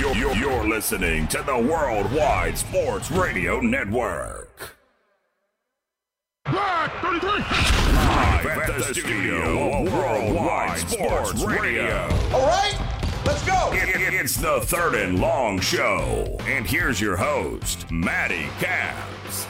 [0.00, 4.74] You're, you're, you're listening to the Worldwide Sports Radio Network.
[6.50, 7.30] Black 33.
[7.30, 12.08] Live at the studio of Worldwide Sports Radio.
[12.32, 12.78] All right,
[13.26, 13.72] let's go.
[13.74, 16.38] It- it- it's the third and long show.
[16.46, 19.46] And here's your host, Matty Cabs.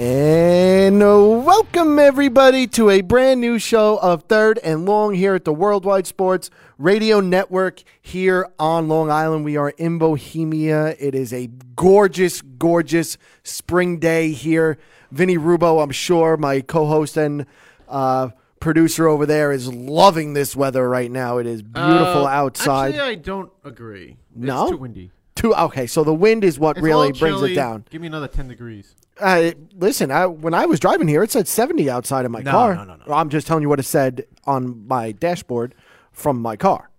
[0.00, 5.44] And uh, welcome everybody to a brand new show of Third and Long here at
[5.44, 9.44] the Worldwide Sports Radio Network here on Long Island.
[9.44, 10.96] We are in Bohemia.
[10.98, 14.78] It is a gorgeous, gorgeous spring day here.
[15.12, 17.44] Vinny Rubo, I'm sure, my co-host and
[17.86, 21.36] uh, producer over there, is loving this weather right now.
[21.36, 22.94] It is beautiful Uh, outside.
[22.94, 24.16] Actually, I don't agree.
[24.34, 24.62] No?
[24.62, 25.10] It's too windy.
[25.34, 27.84] Too okay, so the wind is what It's really brings it down.
[27.90, 28.94] Give me another 10 degrees.
[29.20, 32.50] Uh, listen, I, when I was driving here, it said 70 outside of my No,
[32.50, 32.74] car.
[32.74, 33.04] no, no, no.
[33.06, 35.74] Well, I'm just telling you what it said on my dashboard
[36.12, 36.90] from my car.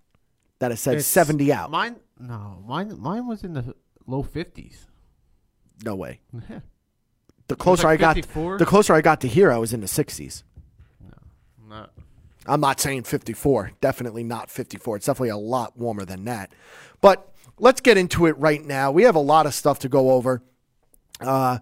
[0.59, 1.71] That it said It's- 70 out.
[1.71, 3.75] Mine, no, mine, mine was in the
[4.07, 4.85] low 50s.
[5.83, 6.19] no way.
[7.47, 8.57] The closer like I got, 54?
[8.59, 10.43] the closer I got to here, I was in the 60s.
[11.67, 11.87] No.
[12.45, 13.71] I'm not saying 54.
[13.81, 14.97] Definitely not 54.
[14.97, 16.51] It's definitely a lot warmer than that.
[17.01, 18.91] But let's get into it right now.
[18.91, 20.41] We have a lot of stuff to go over.
[21.19, 21.59] Uh,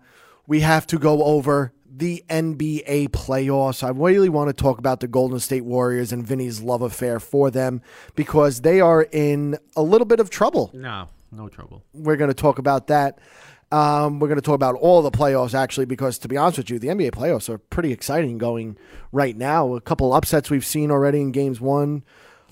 [0.50, 3.84] we have to go over the NBA playoffs.
[3.84, 7.52] I really want to talk about the Golden State Warriors and Vinny's love affair for
[7.52, 7.84] them
[8.16, 10.72] because they are in a little bit of trouble.
[10.74, 11.84] No, no trouble.
[11.94, 13.20] We're going to talk about that.
[13.72, 16.72] Um, we're going to talk about all the playoffs actually, because to be honest with
[16.72, 18.76] you, the NBA playoffs are pretty exciting going
[19.12, 19.76] right now.
[19.76, 22.04] A couple upsets we've seen already in games one.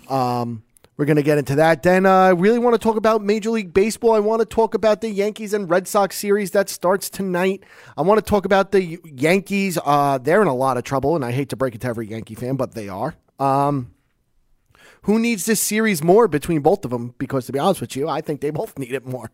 [0.08, 0.62] Um,
[0.98, 1.84] we're going to get into that.
[1.84, 4.14] Then uh, I really want to talk about Major League Baseball.
[4.14, 7.64] I want to talk about the Yankees and Red Sox series that starts tonight.
[7.96, 9.78] I want to talk about the Yankees.
[9.86, 12.08] Uh, they're in a lot of trouble, and I hate to break it to every
[12.08, 13.14] Yankee fan, but they are.
[13.40, 13.94] Um,
[15.04, 17.14] who needs this series more between both of them?
[17.20, 19.32] Because to be honest with you, I think they both need it more.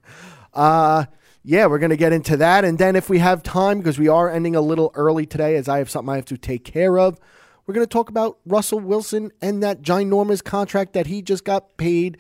[0.54, 1.06] Uh,
[1.46, 2.66] yeah, we're going to get into that.
[2.66, 5.70] And then if we have time, because we are ending a little early today, as
[5.70, 7.20] I have something I have to take care of,
[7.66, 11.78] we're going to talk about Russell Wilson and that ginormous contract that he just got
[11.78, 12.18] paid,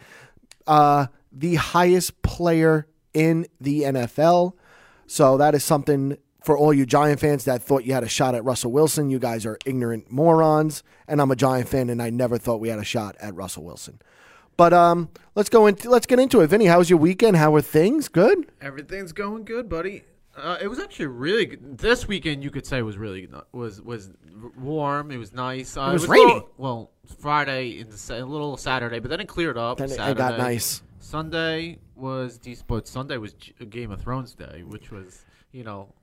[0.67, 4.53] uh, the highest player in the NFL.
[5.05, 8.35] So that is something for all you Giant fans that thought you had a shot
[8.35, 9.09] at Russell Wilson.
[9.09, 12.69] You guys are ignorant morons, and I'm a Giant fan, and I never thought we
[12.69, 13.99] had a shot at Russell Wilson.
[14.55, 16.47] But um, let's go into let's get into it.
[16.47, 17.37] Vinny, how was your weekend?
[17.37, 18.07] How were things?
[18.07, 18.51] Good.
[18.61, 20.03] Everything's going good, buddy.
[20.35, 21.77] Uh, it was actually really good.
[21.77, 24.09] This weekend, you could say was really was was
[24.59, 25.11] warm.
[25.11, 25.77] It was nice.
[25.77, 26.43] Uh, was a little- raining.
[26.57, 29.77] well, Friday and a little Saturday, but then it cleared up.
[29.77, 30.81] Then it- it got nice.
[30.99, 33.35] Sunday was decent, but Sunday was
[33.69, 35.93] Game of Thrones day, which was you know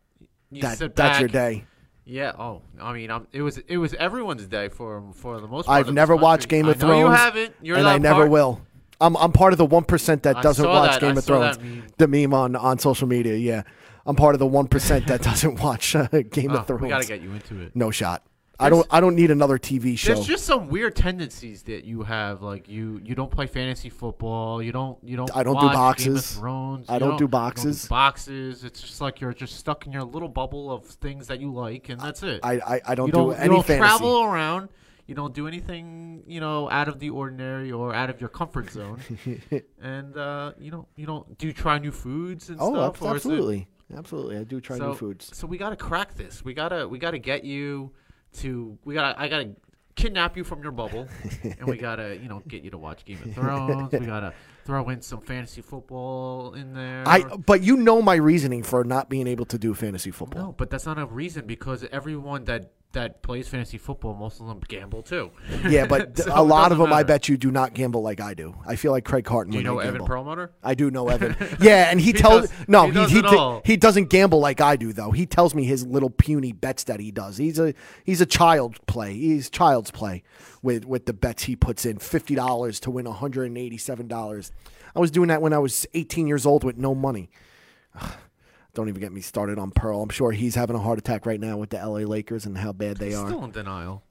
[0.51, 1.65] you That, sit that's your day.
[2.05, 2.33] Yeah.
[2.39, 5.87] Oh, I mean, um, it was it was everyone's day for for the most part.
[5.87, 6.49] I've never watched.
[6.49, 6.99] Game of Thrones.
[6.99, 7.55] You haven't.
[7.63, 8.61] You're and I never will.
[9.01, 11.01] I'm I'm part of the one percent that doesn't watch that.
[11.01, 11.59] Game I of Thrones.
[11.59, 11.85] meme.
[11.97, 13.35] The meme on on social media.
[13.35, 13.63] Yeah,
[14.11, 16.83] I'm part of the one percent that doesn't watch uh, Game Oh, of Thrones.
[16.83, 17.77] we gotta get you into it.
[17.77, 18.25] no shot.
[18.59, 18.87] I don't.
[18.91, 20.13] I don't need another TV show.
[20.15, 22.43] There's just some weird tendencies that you have.
[22.43, 24.61] Like you, you don't play fantasy football.
[24.63, 24.99] You don't.
[25.03, 25.35] You don't.
[25.35, 26.37] I don't do watch Game of boxes.
[26.37, 26.87] Thrones.
[26.91, 27.87] I you don't do boxes.
[27.89, 28.65] boxes.
[28.65, 31.89] It's just like you're just stuck in your little bubble of things that you like,
[31.89, 32.41] and that's it.
[32.43, 33.79] I I, I don't you do don't, any you don't fantasy.
[33.79, 34.69] travel around.
[35.07, 38.71] You don't do anything, you know, out of the ordinary or out of your comfort
[38.71, 39.01] zone.
[39.83, 40.87] and uh, you don't.
[40.97, 41.39] You don't.
[41.39, 42.97] Do you try new foods and oh, stuff?
[42.97, 44.37] abs- or is it- absolutely, absolutely.
[44.37, 45.37] I do try so, new foods.
[45.37, 46.45] So we gotta crack this.
[46.45, 47.93] We gotta we gotta get you
[48.39, 49.51] to we gotta I gotta
[49.97, 51.09] kidnap you from your bubble,
[51.43, 53.93] and we gotta you know get you to watch Game of Thrones.
[53.93, 54.33] we gotta
[54.65, 57.07] throw in some fantasy football in there.
[57.07, 60.47] I but you know my reasoning for not being able to do fantasy football.
[60.47, 64.49] no, but that's not a reason because everyone that that plays fantasy football, most of
[64.49, 65.31] them gamble too.
[65.69, 68.35] Yeah, but So a lot of them, I bet you, do not gamble like I
[68.35, 68.57] do.
[68.67, 69.53] I feel like Craig Carton.
[69.53, 70.07] Do you know Evan gamble.
[70.09, 70.51] Perlmutter?
[70.63, 71.37] I do know Evan.
[71.61, 73.63] Yeah, and he, He tells does- no, he he does he, it di- all.
[73.65, 75.13] he doesn't gamble like I do though.
[75.13, 77.37] He tells me his little puny bets that he does.
[77.37, 77.75] He's a
[78.05, 79.15] he's a child play.
[79.15, 80.23] He's child's play
[80.63, 81.99] with with the bets he puts in.
[81.99, 84.51] Fifty dollars to win one hundred and eighty seven dollars.
[84.97, 87.31] I was doing that when I was eighteen years old with no money.
[88.75, 90.03] Don't even get me started on Pearl.
[90.03, 92.73] I'm sure he's having a heart attack right now with the LA Lakers and how
[92.73, 93.27] bad they are.
[93.27, 94.03] Still in denial.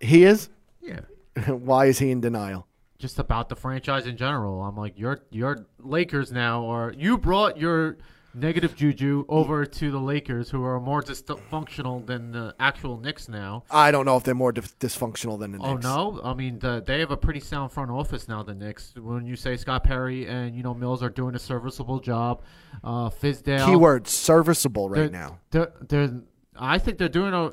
[0.00, 0.48] He is.
[0.80, 1.00] Yeah.
[1.46, 2.66] Why is he in denial?
[2.98, 4.62] Just about the franchise in general.
[4.62, 7.96] I'm like, your your Lakers now, or you brought your
[8.34, 13.64] negative juju over to the Lakers, who are more dysfunctional than the actual Knicks now.
[13.70, 15.84] I don't know if they're more dif- dysfunctional than the Oh Knicks.
[15.84, 16.20] no!
[16.24, 18.42] I mean, the, they have a pretty sound front office now.
[18.42, 22.00] The Knicks, when you say Scott Perry and you know Mills are doing a serviceable
[22.00, 22.42] job,
[22.84, 23.66] uh, Fizdale.
[23.66, 25.38] Keyword serviceable right they're- now.
[25.50, 26.10] They're, they're,
[26.56, 27.52] I think they're doing a,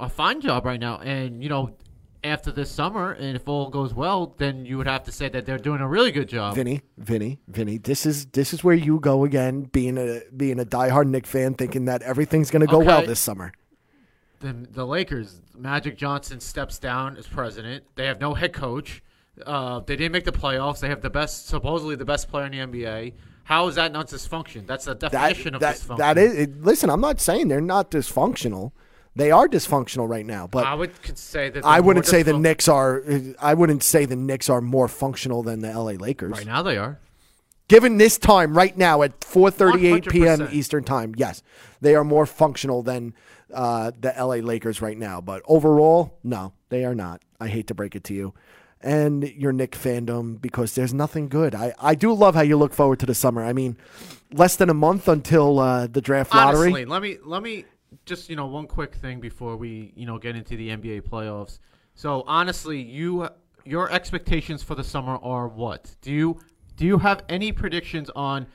[0.00, 0.98] a fine job right now.
[0.98, 1.76] And, you know,
[2.26, 5.46] after this summer, and if all goes well, then you would have to say that
[5.46, 6.54] they're doing a really good job.
[6.54, 7.78] Vinny, Vinny, Vinny.
[7.78, 11.54] This is this is where you go again, being a being a diehard Knick fan,
[11.54, 13.52] thinking that everything's going to go well this summer.
[14.40, 17.84] The, the Lakers, Magic Johnson steps down as president.
[17.94, 19.02] They have no head coach.
[19.44, 20.80] Uh, they didn't make the playoffs.
[20.80, 23.14] They have the best, supposedly the best player in the NBA.
[23.44, 24.66] How is that not dysfunction?
[24.66, 25.98] That's the That definition of that, dysfunction.
[25.98, 26.34] that is.
[26.34, 28.72] It, listen, I'm not saying they're not dysfunctional.
[29.16, 31.64] They are dysfunctional right now, but I would say that.
[31.64, 33.02] I wouldn't say the Knicks are.
[33.40, 36.32] I wouldn't say the Knicks are more functional than the LA Lakers.
[36.32, 36.98] Right now, they are.
[37.68, 40.48] Given this time, right now at 4:38 p.m.
[40.52, 41.42] Eastern time, yes,
[41.80, 43.14] they are more functional than
[43.52, 45.22] uh, the LA Lakers right now.
[45.22, 47.22] But overall, no, they are not.
[47.40, 48.34] I hate to break it to you,
[48.82, 51.54] and your Knick fandom because there's nothing good.
[51.54, 53.42] I, I do love how you look forward to the summer.
[53.42, 53.78] I mean,
[54.30, 56.68] less than a month until uh, the draft lottery.
[56.68, 57.64] Honestly, let me let me
[58.04, 61.58] just you know one quick thing before we you know get into the NBA playoffs.
[61.94, 63.28] So honestly, you
[63.64, 65.96] your expectations for the summer are what?
[66.02, 66.40] Do you
[66.76, 68.46] do you have any predictions on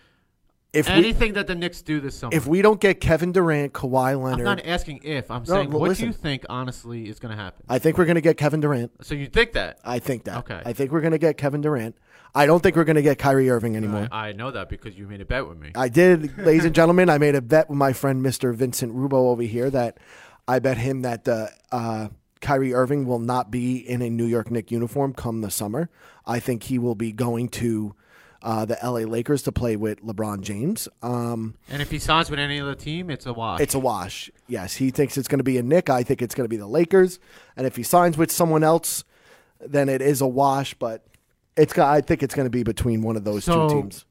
[0.73, 2.35] if we anything that the Knicks do this summer?
[2.35, 5.29] if we don't get Kevin Durant, Kawhi Leonard, I'm not asking if.
[5.29, 6.05] I'm saying well, what listen.
[6.05, 7.65] do you think honestly is going to happen?
[7.67, 8.91] I think we're going to get Kevin Durant.
[9.03, 9.79] So you think that?
[9.83, 10.37] I think that.
[10.39, 10.61] Okay.
[10.63, 11.97] I think we're going to get Kevin Durant.
[12.33, 14.07] I don't think we're going to get Kyrie Irving anymore.
[14.11, 15.71] I, I know that because you made a bet with me.
[15.75, 17.09] I did, ladies and gentlemen.
[17.09, 18.53] I made a bet with my friend Mr.
[18.55, 19.97] Vincent Rubo over here that
[20.47, 22.07] I bet him that uh, uh,
[22.39, 25.89] Kyrie Irving will not be in a New York Knicks uniform come the summer.
[26.25, 27.95] I think he will be going to
[28.41, 30.87] uh, the LA Lakers to play with LeBron James.
[31.01, 33.61] Um, and if he signs with any other team, it's a wash.
[33.61, 34.31] it's a wash.
[34.47, 35.89] Yes, he thinks it's going to be a Knick.
[35.89, 37.19] I think it's going to be the Lakers.
[37.55, 39.03] And if he signs with someone else,
[39.59, 40.73] then it is a wash.
[40.73, 41.05] But
[41.57, 41.77] it's.
[41.77, 44.05] I think it's going to be between one of those So- two teams.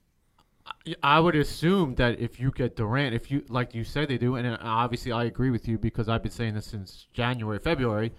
[1.03, 4.37] I would assume that if you get Durant, if you like you say they do,
[4.37, 8.13] and uh, obviously I agree with you because I've been saying this since January, February.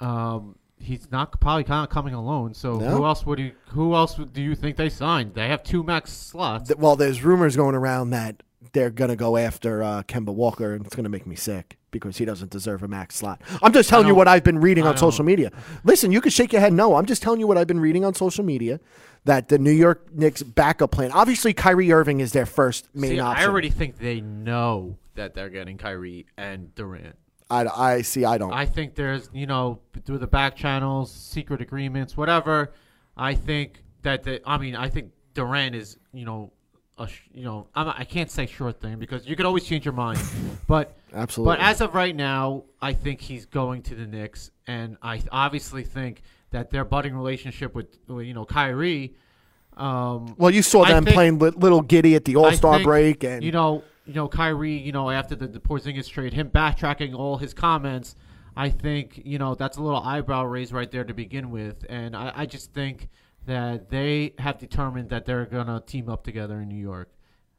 [0.00, 2.54] Um, he's not probably kind of coming alone.
[2.54, 2.88] So No.
[2.96, 3.52] who else would you?
[3.68, 5.34] Who else do you think they signed?
[5.34, 6.74] They have two max slots.
[6.76, 8.42] Well, there's rumors going around that
[8.72, 11.78] they're going to go after uh, Kemba Walker, and it's going to make me sick
[11.90, 13.40] because he doesn't deserve a max slot.
[13.62, 15.50] I'm just telling you what I've been reading on social media.
[15.82, 16.94] Listen, you can shake your head no.
[16.96, 18.78] I'm just telling you what I've been reading on social media
[19.24, 21.10] that the New York Knicks backup plan.
[21.12, 23.44] Obviously, Kyrie Irving is their first main See, option.
[23.44, 27.16] I already think they know that they're getting Kyrie and Durant.
[27.50, 28.24] I, I see.
[28.24, 28.52] I don't.
[28.52, 32.72] I think there's, you know, through the back channels, secret agreements, whatever.
[33.16, 36.52] I think that the, I mean, I think Durant is, you know,
[37.00, 39.84] a, sh- you know, I'm, I can't say short thing because you could always change
[39.84, 40.20] your mind,
[40.66, 41.56] but Absolutely.
[41.56, 45.82] But as of right now, I think he's going to the Knicks, and I obviously
[45.82, 49.14] think that their budding relationship with, you know, Kyrie.
[49.76, 53.24] Um, well, you saw them think- playing li- little giddy at the All Star break,
[53.24, 57.14] and you know, you know, Kyrie, you know, after the, the Porzingis trade, him backtracking
[57.14, 58.14] all his comments,
[58.56, 62.14] I think you know that's a little eyebrow raise right there to begin with, and
[62.14, 63.08] I, I just think
[63.50, 67.10] that they have determined that they're gonna team up together in New York.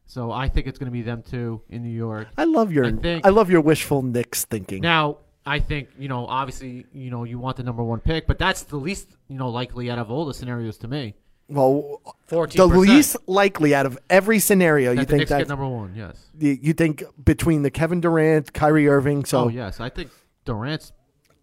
[0.06, 2.28] So I think it's gonna be them two in New York.
[2.38, 4.82] I love your I think- I love your wishful Knicks thinking.
[4.82, 8.38] Now, I think you know, obviously, you know, you want the number one pick, but
[8.40, 11.16] that's the least you know likely out of all the scenarios to me.
[11.50, 12.54] well, 14%.
[12.56, 15.94] the least likely out of every scenario, That you think Knicks that number one?
[15.96, 16.30] Yes.
[16.40, 19.26] you you think between the Kevin Durant, Kyrie Irving.
[19.26, 20.12] So oh yes, I think
[20.46, 20.94] Durant's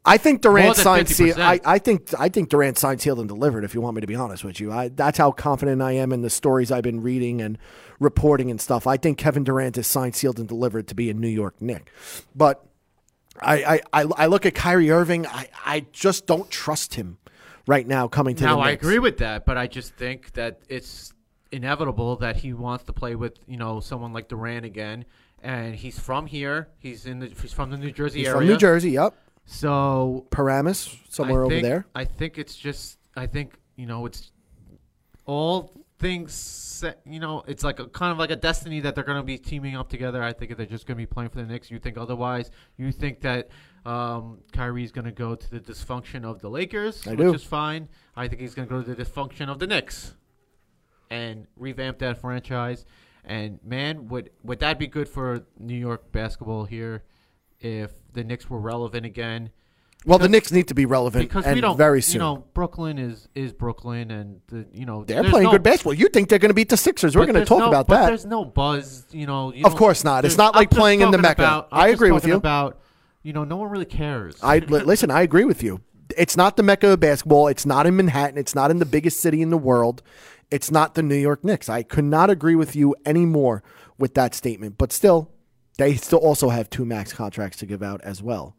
[0.09, 1.09] I think Durant signed.
[1.09, 1.39] Se- 50%.
[1.39, 3.65] I, I think I think Durant signed, sealed, and delivered.
[3.65, 6.13] If you want me to be honest with you, I, that's how confident I am
[6.13, 7.59] in the stories I've been reading and
[8.01, 8.87] reporting and stuff.
[8.87, 11.93] I think Kevin Durant is signed, sealed, and delivered to be a New York Knick.
[12.35, 12.65] But
[13.41, 15.27] I I, I, I look at Kyrie Irving.
[15.27, 17.19] I, I just don't trust him
[17.67, 21.13] right now coming to now I agree with that, but I just think that it's
[21.53, 25.05] inevitable that he wants to play with you know someone like Durant again,
[25.43, 26.69] and he's from here.
[26.79, 28.39] He's in the he's from the New Jersey He's area.
[28.41, 28.91] from New Jersey.
[28.93, 29.15] Yep,
[29.51, 31.87] So Paramus somewhere I over there.
[31.95, 34.31] I think it's just I think you know it's
[35.25, 39.05] all things set, you know it's like a kind of like a destiny that they're
[39.05, 40.23] going to be teaming up together.
[40.23, 41.71] I think they're just going to be playing for the Knicks.
[41.71, 42.51] You think otherwise?
[42.77, 43.49] You think that
[43.87, 47.35] um, Kyrie's going to go to the dysfunction of the Lakers, I which do.
[47.35, 47.89] is fine.
[48.15, 50.15] I think he's going to go to the dysfunction of the Knicks
[51.11, 52.85] and revamp that franchise.
[53.25, 57.03] And man, would would that be good for New York basketball here
[57.61, 59.51] if the Knicks were relevant again?
[60.07, 62.15] Well, the Knicks need to be relevant because and we don't very soon.
[62.15, 65.95] You know, Brooklyn is is Brooklyn, and the, you know They're playing no- good basketball.
[65.95, 67.17] You think they're going to beat the Sixers?
[67.17, 68.07] We're going to talk no- about but that.
[68.07, 69.53] There's no buzz, you know.
[69.53, 70.25] You Of course not.
[70.25, 71.43] It's not like I'm playing in the Mecca.
[71.43, 72.37] about- I agree with you.
[72.37, 72.81] About
[73.23, 74.37] you know, no one really cares.
[74.43, 75.11] I listen.
[75.11, 75.81] I agree with you.
[76.17, 77.49] It's not the mecca of basketball.
[77.49, 78.39] It's not in Manhattan.
[78.39, 80.03] It's not in the biggest city in the world.
[80.51, 81.69] It's not the New York Knicks.
[81.69, 83.63] I could not agree with you anymore
[83.99, 84.79] with that statement.
[84.79, 85.31] But still,
[85.79, 88.55] they still also have two max contracts to give out as well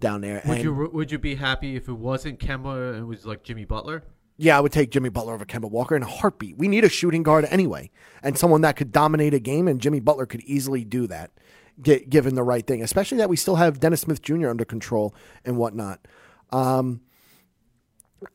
[0.00, 0.42] down there.
[0.44, 3.44] would And you would you be happy if it wasn't Kemba and it was like
[3.44, 4.02] Jimmy Butler?
[4.38, 6.58] yeah, I would take Jimmy Butler over Kemba Walker in a heartbeat.
[6.58, 7.90] We need a shooting guard anyway,
[8.22, 9.68] and someone that could dominate a game.
[9.68, 11.30] And Jimmy Butler could easily do that,
[11.80, 12.82] get, given the right thing.
[12.82, 14.48] Especially that we still have Dennis Smith Jr.
[14.48, 15.14] under control
[15.44, 16.00] and whatnot.
[16.50, 17.02] Um,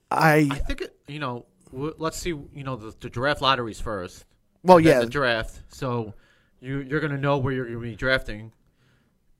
[0.09, 1.45] I I think it, you know.
[1.73, 2.29] Let's see.
[2.29, 4.23] You know, the, the draft lotteries first.
[4.63, 5.59] well, yeah, the draft.
[5.67, 6.13] So
[6.59, 8.51] you you're gonna know where you're gonna be drafting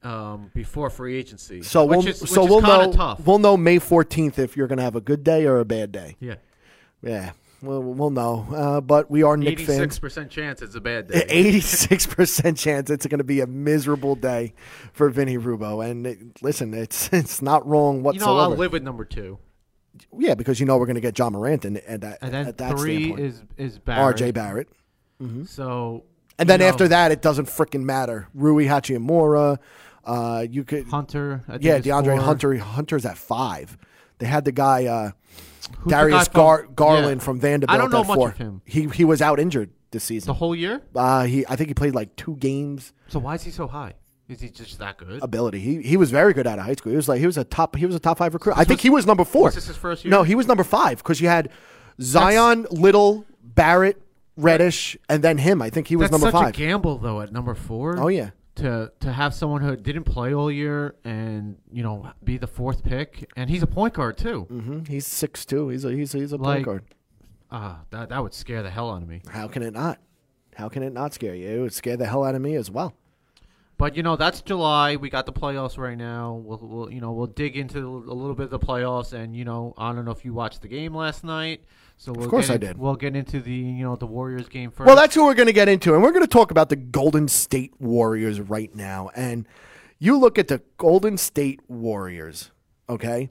[0.03, 1.61] um, before free agency.
[1.63, 3.25] So which we'll is, so we'll know tough.
[3.25, 5.91] we'll know May fourteenth if you're going to have a good day or a bad
[5.91, 6.15] day.
[6.19, 6.35] yeah,
[7.01, 7.31] Yeah,
[7.61, 8.45] we'll we'll know.
[8.53, 9.79] Uh, but we are Knick eighty fans.
[9.79, 11.25] six percent chance it's a bad day.
[11.29, 14.53] Eighty six percent chance it's going to be a miserable day
[14.93, 15.83] for Vinny Rubo.
[15.89, 18.31] And it, listen, it's it's not wrong whatsoever.
[18.31, 19.39] You know, I'll live with number two,
[20.17, 22.47] yeah, because you know we're going to get Ja Morant and at that and then
[22.47, 23.19] at that three standpoint.
[23.27, 24.03] is is Barrett.
[24.21, 24.31] R.J.
[24.31, 24.69] Barrett.
[25.45, 26.03] So
[26.39, 28.27] And then you know, after that, it doesn't freaking matter.
[28.33, 29.57] Rui Hachimura.
[30.05, 31.43] Uh, you could Hunter.
[31.47, 32.21] I yeah, DeAndre four.
[32.21, 32.57] Hunter.
[32.57, 33.77] Hunter's at five.
[34.19, 35.11] They had the guy uh,
[35.87, 37.25] Darius guy from- Garland yeah.
[37.25, 37.75] from Vanderbilt.
[37.75, 38.29] I don't know at much four.
[38.29, 38.61] of him.
[38.65, 40.27] He he was out injured this season.
[40.27, 40.81] The whole year.
[40.95, 42.93] Uh, he I think he played like two games.
[43.07, 43.95] So why is he so high?
[44.29, 45.21] Is he just that good?
[45.21, 45.59] Ability.
[45.59, 46.91] He he was very good out of high school.
[46.91, 48.57] He was like he was a top he was a top five recruit.
[48.57, 49.45] I think he was number four.
[49.45, 50.11] was this his first year?
[50.11, 51.49] No, he was number five because you had
[52.01, 54.01] Zion, Little, Barrett,
[54.37, 55.61] Reddish, and then him.
[55.61, 56.53] I think he was That's number such five.
[56.53, 57.97] a gamble though at number four.
[57.99, 58.29] Oh yeah.
[58.55, 62.83] To to have someone who didn't play all year and you know be the fourth
[62.83, 64.47] pick, and he's a point guard too.
[64.49, 64.85] Mm-hmm.
[64.85, 65.69] He's six two.
[65.69, 66.83] He's a he's a, he's a point guard.
[67.51, 69.21] Ah, that that would scare the hell out of me.
[69.29, 69.99] How can it not?
[70.55, 71.47] How can it not scare you?
[71.47, 72.95] It would scare the hell out of me as well.
[73.77, 74.95] But you know that's July.
[74.95, 76.33] We got the playoffs right now.
[76.43, 79.45] We'll, we'll you know we'll dig into a little bit of the playoffs, and you
[79.45, 81.61] know I don't know if you watched the game last night.
[81.99, 82.77] So we'll course get I in- did.
[82.77, 84.85] We'll get into the you know the Warriors game first.
[84.87, 86.75] Well, that's who we're going to get into, and we're going to talk about the
[86.75, 89.09] Golden State Warriors right now.
[89.15, 89.47] And
[89.99, 92.51] you look at the Golden State Warriors,
[92.87, 93.29] okay?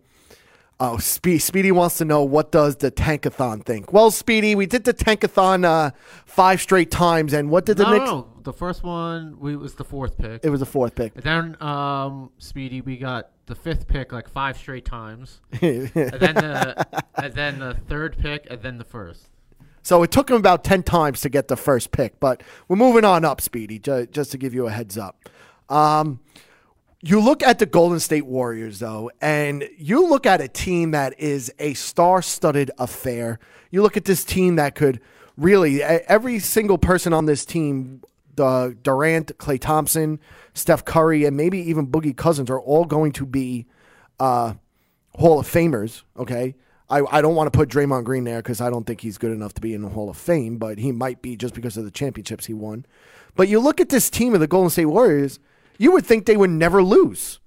[0.78, 3.94] Oh, Spe- Speedy wants to know what does the tankathon think?
[3.94, 5.92] Well, Speedy, we did the tankathon uh,
[6.26, 8.04] five straight times, and what did the no, Knicks?
[8.04, 8.28] no, no.
[8.42, 10.44] The first one we was the fourth pick.
[10.44, 11.12] It was the fourth pick.
[11.14, 16.34] And then, um, Speedy, we got the fifth pick like five straight times, and then
[16.34, 19.28] the and then the third pick, and then the first.
[19.82, 23.04] So it took him about 10 times to get the first pick, but we're moving
[23.04, 25.28] on up, Speedy, ju- just to give you a heads up.
[25.68, 26.18] Um,
[27.02, 31.14] you look at the Golden State Warriors, though, and you look at a team that
[31.20, 33.38] is a star studded affair.
[33.70, 35.00] You look at this team that could
[35.36, 38.02] really, every single person on this team,
[38.36, 40.20] the Durant, Klay Thompson,
[40.54, 43.66] Steph Curry, and maybe even Boogie Cousins are all going to be
[44.20, 44.54] uh,
[45.16, 46.54] Hall of Famers, okay?
[46.88, 49.32] I, I don't want to put Draymond Green there because I don't think he's good
[49.32, 51.84] enough to be in the Hall of Fame, but he might be just because of
[51.84, 52.86] the championships he won.
[53.34, 55.40] But you look at this team of the Golden State Warriors,
[55.78, 57.40] you would think they would never lose.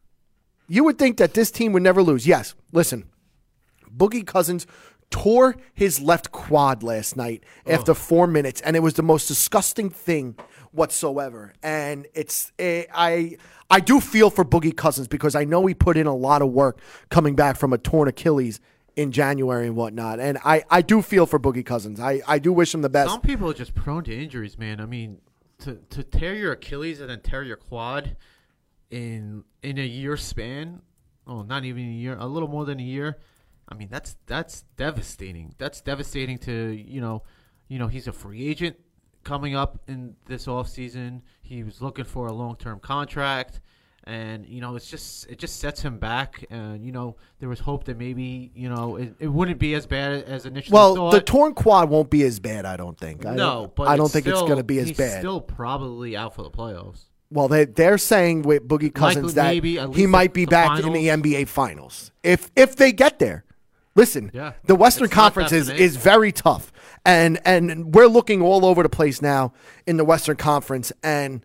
[0.67, 2.27] You would think that this team would never lose.
[2.27, 3.05] Yes, listen,
[3.89, 4.67] Boogie Cousins
[5.09, 9.89] tore his left quad last night after four minutes, and it was the most disgusting
[9.89, 10.35] thing
[10.71, 11.53] whatsoever.
[11.63, 13.37] And it's eh, I
[13.69, 16.49] I do feel for Boogie Cousins because I know he put in a lot of
[16.51, 18.59] work coming back from a torn Achilles
[18.95, 20.19] in January and whatnot.
[20.19, 21.99] And I, I do feel for Boogie Cousins.
[21.99, 23.11] I, I do wish him the best.
[23.11, 24.81] Some people are just prone to injuries, man.
[24.81, 25.19] I mean,
[25.59, 28.17] to to tear your Achilles and then tear your quad
[28.89, 30.81] in in a year span.
[31.27, 33.19] Oh, not even a year, a little more than a year.
[33.67, 35.53] I mean, that's that's devastating.
[35.57, 37.23] That's devastating to you know,
[37.67, 38.77] you know, he's a free agent
[39.23, 41.21] coming up in this off season.
[41.41, 43.59] He was looking for a long term contract.
[44.05, 46.43] And you know, it's just it just sets him back.
[46.49, 49.85] And you know, there was hope that maybe you know it, it wouldn't be as
[49.85, 51.11] bad as initially well, thought.
[51.11, 53.25] the torn quad won't be as bad, I don't think.
[53.25, 55.19] I No, don't, but I don't think it's going to be as he's bad.
[55.19, 57.01] Still probably out for the playoffs.
[57.29, 61.07] Well, they they're saying with Boogie Cousins that maybe he might be back in the.
[61.09, 63.43] NBA Finals if if they get there.
[63.95, 64.53] Listen, Yeah.
[64.65, 66.71] the Western Conference is, is very tough,
[67.05, 69.53] and and we're looking all over the place now
[69.85, 71.43] in the Western Conference, and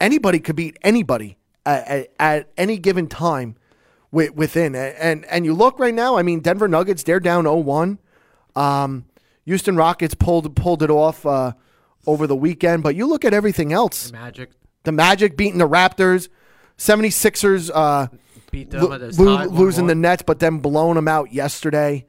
[0.00, 3.56] anybody could beat anybody at, at, at any given time
[4.12, 4.74] wi- within.
[4.74, 6.16] And and you look right now.
[6.16, 7.98] I mean, Denver Nuggets they're down 0-1.
[8.54, 9.04] Um,
[9.44, 11.52] Houston Rockets pulled pulled it off uh,
[12.06, 14.12] over the weekend, but you look at everything else.
[14.12, 14.50] Magic
[14.84, 16.28] The Magic beating the Raptors,
[16.78, 18.08] 76ers uh,
[18.50, 19.98] beat them lo- lo- losing the 1-1.
[19.98, 22.06] Nets, but then blowing them out yesterday.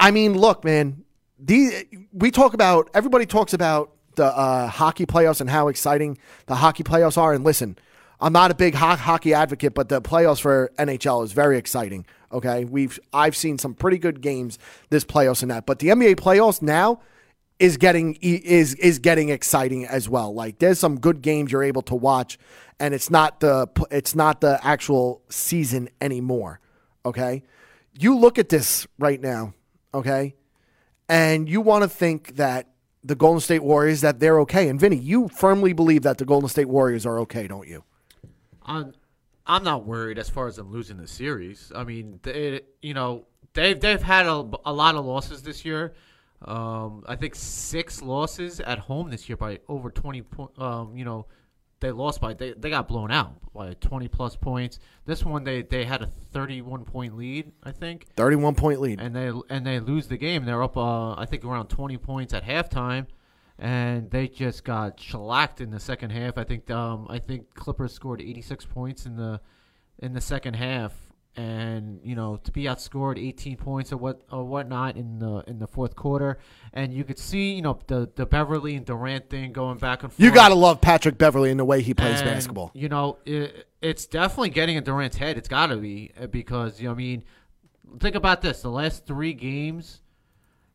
[0.00, 1.04] I mean, look, man.
[1.38, 6.56] The we talk about everybody talks about the uh, hockey playoffs and how exciting the
[6.56, 7.32] hockey playoffs are.
[7.32, 7.78] And listen,
[8.20, 12.04] I'm not a big ho- hockey advocate, but the playoffs for NHL is very exciting.
[12.32, 14.58] Okay, we've I've seen some pretty good games
[14.90, 17.00] this playoffs and that, but the NBA playoffs now
[17.58, 20.34] is getting is is getting exciting as well.
[20.34, 22.38] Like there's some good games you're able to watch,
[22.78, 26.60] and it's not the it's not the actual season anymore.
[27.06, 27.44] Okay,
[27.98, 29.54] you look at this right now.
[29.94, 30.34] Okay,
[31.08, 32.68] and you want to think that
[33.02, 34.68] the Golden State Warriors that they're okay.
[34.68, 37.84] And Vinny, you firmly believe that the Golden State Warriors are okay, don't you?
[38.62, 38.92] I'm,
[39.46, 41.72] I'm not worried as far as them losing the series.
[41.74, 45.94] I mean, they, you know, they've they've had a, a lot of losses this year.
[46.42, 50.22] Um, I think six losses at home this year by over twenty.
[50.22, 51.26] Po- um, you know,
[51.80, 54.78] they lost by they, they got blown out by twenty plus points.
[55.06, 59.00] This one they, they had a thirty one point lead, I think, Thirty-one point lead.
[59.00, 60.44] and they and they lose the game.
[60.44, 63.06] They're up, uh, I think, around twenty points at halftime,
[63.58, 66.36] and they just got shellacked in the second half.
[66.38, 69.40] I think um, I think Clippers scored eighty six points in the
[70.00, 70.92] in the second half,
[71.38, 75.60] and you know to be outscored eighteen points or what or whatnot in the in
[75.60, 76.38] the fourth quarter,
[76.72, 80.12] and you could see you know the the Beverley and Durant thing going back and
[80.12, 80.20] forth.
[80.20, 82.72] You got to love Patrick Beverley and the way he plays And, basketball.
[82.74, 85.38] You know, it, it's definitely getting in Durant's head.
[85.38, 87.22] It's got to be uh, because you know, I mean,
[88.00, 90.02] think about this: the last three games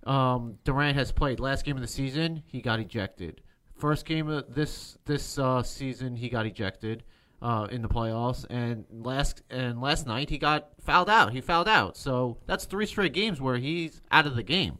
[0.06, 1.42] um, Durant has played.
[1.42, 3.42] Last game of the season, he got ejected.
[3.76, 7.04] First game of this this uh, season, he got ejected
[7.44, 11.34] uh, in the playoffs, and last and last night he got fouled out.
[11.34, 14.80] He fouled out, so that's three straight games where he's out of the game,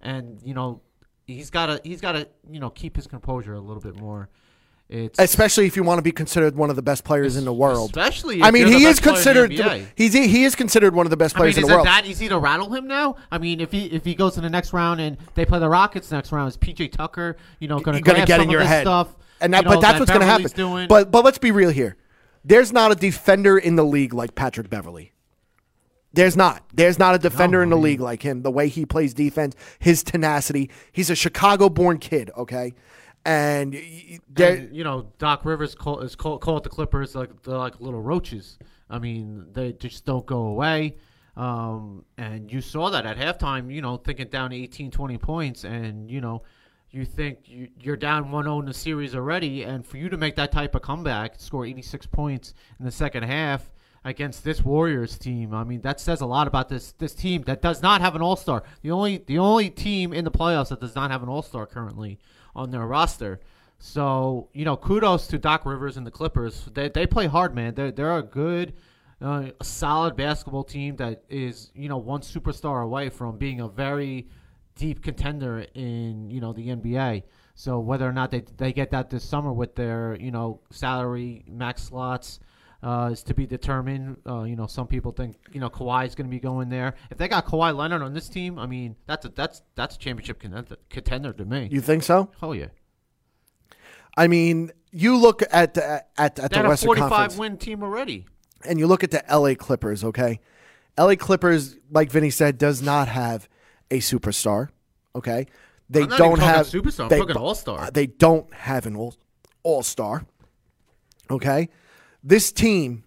[0.00, 0.82] and you know
[1.26, 4.28] he's got to he's got to you know keep his composure a little bit more.
[4.88, 7.52] It's Especially if you want to be considered one of the best players in the
[7.52, 7.90] world.
[7.90, 9.52] Especially, I mean, he best is the considered
[9.94, 11.86] he's he is considered one of the best I mean, players in the it world.
[11.86, 13.14] that easy to rattle him now?
[13.30, 15.68] I mean, if he if he goes to the next round and they play the
[15.68, 19.14] Rockets next round, is PJ Tucker, you know, going to get in your head, stuff,
[19.40, 20.50] and that, you know, but that's that what's going to happen.
[20.54, 20.88] Doing.
[20.88, 21.96] But but let's be real here.
[22.44, 25.12] There's not a defender in the league like Patrick Beverley.
[26.12, 26.64] There's not.
[26.74, 28.42] There's not a defender in the league like him.
[28.42, 30.70] The way he plays defense, his tenacity.
[30.90, 32.30] He's a Chicago-born kid.
[32.36, 32.72] Okay,
[33.24, 34.56] and y- y- there.
[34.56, 38.02] And, you know, Doc Rivers call, is called call the Clippers like they're like little
[38.02, 38.58] roaches.
[38.88, 40.96] I mean, they just don't go away.
[41.36, 46.10] Um, and you saw that at halftime, you know, thinking down 18, 20 points, and
[46.10, 46.42] you know,
[46.90, 50.36] you think you, you're down 1-0 in the series already, and for you to make
[50.36, 53.70] that type of comeback, score 86 points in the second half
[54.04, 57.62] against this Warriors team, I mean, that says a lot about this this team that
[57.62, 58.62] does not have an All Star.
[58.82, 61.66] The only the only team in the playoffs that does not have an All Star
[61.66, 62.18] currently
[62.54, 63.40] on their roster.
[63.78, 66.68] So you know, kudos to Doc Rivers and the Clippers.
[66.72, 67.74] They they play hard, man.
[67.74, 68.74] They're they're a good,
[69.20, 74.28] uh, solid basketball team that is you know one superstar away from being a very
[74.80, 77.24] deep contender in you know the NBA.
[77.54, 81.44] So whether or not they they get that this summer with their you know salary
[81.46, 82.40] max slots.
[82.82, 84.16] Uh, is to be determined.
[84.26, 86.94] Uh, you know, some people think you know Kawhi is going to be going there.
[87.10, 89.98] If they got Kawhi Leonard on this team, I mean, that's a that's that's a
[89.98, 90.40] championship
[90.88, 91.68] contender, to me.
[91.70, 92.30] You think so?
[92.40, 92.68] oh yeah,
[94.16, 97.36] I mean, you look at the, at, at they the Western 45 Conference.
[97.36, 98.24] win team already.
[98.64, 100.40] and you look at the LA Clippers, okay?
[100.98, 103.46] LA Clippers, like Vinny said, does not have
[103.90, 104.68] a superstar,
[105.14, 105.46] okay?
[105.88, 107.80] They don't have superstar, they- all-star.
[107.80, 109.14] uh, They don't have an all
[109.62, 110.24] all star,
[111.30, 111.68] okay?
[112.24, 113.04] This team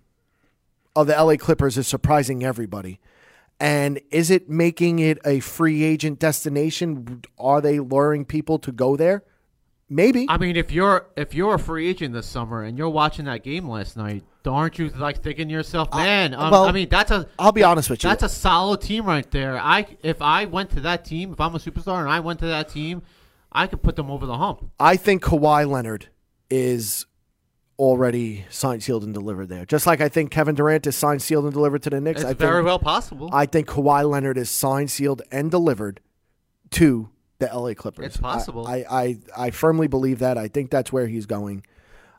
[0.95, 2.99] of the LA Clippers is surprising everybody.
[3.59, 7.21] And is it making it a free agent destination?
[7.39, 9.23] Are they luring people to go there?
[9.93, 10.25] Maybe.
[10.27, 13.43] I mean, if you're if you're a free agent this summer and you're watching that
[13.43, 16.33] game last night, aren't you like thinking to yourself, man?
[16.33, 18.09] um, well, I mean, that's a I'll be honest with you.
[18.09, 19.59] that's a solid team right there.
[19.59, 22.47] I if I went to that team, if I'm a superstar and I went to
[22.47, 23.03] that team,
[23.51, 24.71] I could put them over the hump.
[24.79, 26.09] I think Kawhi Leonard
[26.49, 27.05] is
[27.77, 29.65] already signed, sealed, and delivered there.
[29.65, 32.21] Just like I think Kevin Durant is signed, sealed, and delivered to the Knicks.
[32.21, 33.29] It's I very think, well possible.
[33.31, 35.99] I think Kawhi Leonard is signed, sealed, and delivered
[36.71, 38.05] to the LA Clippers.
[38.05, 38.67] It's possible.
[38.67, 40.37] I, I, I, I firmly believe that.
[40.37, 41.65] I think that's where he's going.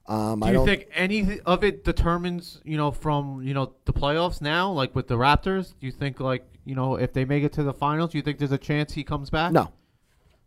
[0.06, 3.92] Um, Do I you think any of it determines, you know, from you know the
[3.92, 5.70] playoffs now, like with the Raptors?
[5.80, 8.22] Do you think, like, you know, if they make it to the finals, do you
[8.22, 9.52] think there's a chance he comes back?
[9.52, 9.72] no.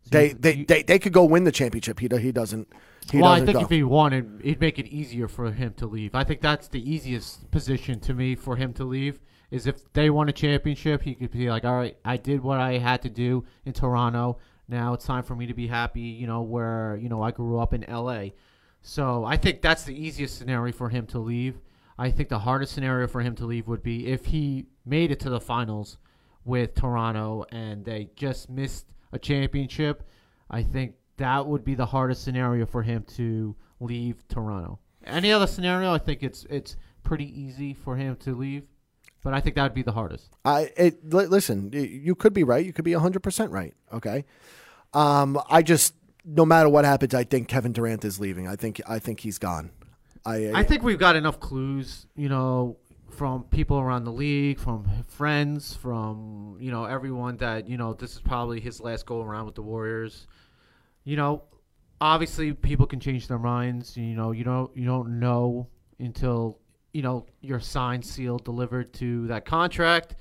[0.09, 1.99] They, you- they, you- they, they could go win the championship.
[1.99, 2.67] He, he doesn't.
[3.11, 3.63] He well, I doesn't think go.
[3.65, 6.13] if he won, it, it'd make it easier for him to leave.
[6.15, 9.19] I think that's the easiest position to me for him to leave.
[9.49, 12.59] Is if they won a championship, he could be like, "All right, I did what
[12.59, 14.37] I had to do in Toronto.
[14.67, 17.59] Now it's time for me to be happy." You know, where you know I grew
[17.59, 18.33] up in L.A.
[18.81, 21.59] So I think that's the easiest scenario for him to leave.
[21.97, 25.19] I think the hardest scenario for him to leave would be if he made it
[25.21, 25.97] to the finals
[26.45, 30.03] with Toronto and they just missed a championship.
[30.49, 34.79] I think that would be the hardest scenario for him to leave Toronto.
[35.03, 38.63] Any other scenario, I think it's it's pretty easy for him to leave,
[39.23, 40.29] but I think that would be the hardest.
[40.45, 41.71] I it, li- listen.
[41.73, 42.65] You could be right.
[42.65, 43.73] You could be hundred percent right.
[43.91, 44.25] Okay.
[44.93, 45.93] Um, I just
[46.25, 48.47] no matter what happens, I think Kevin Durant is leaving.
[48.47, 49.71] I think I think he's gone.
[50.25, 52.77] I I think we've got enough clues, you know,
[53.09, 58.13] from people around the league, from friends, from you know everyone that you know this
[58.13, 60.27] is probably his last go around with the Warriors.
[61.03, 61.43] You know,
[62.01, 63.95] obviously people can change their minds.
[63.95, 65.67] You know, you don't you don't know
[65.99, 66.59] until
[66.93, 70.15] you know you're signed, sealed, delivered to that contract.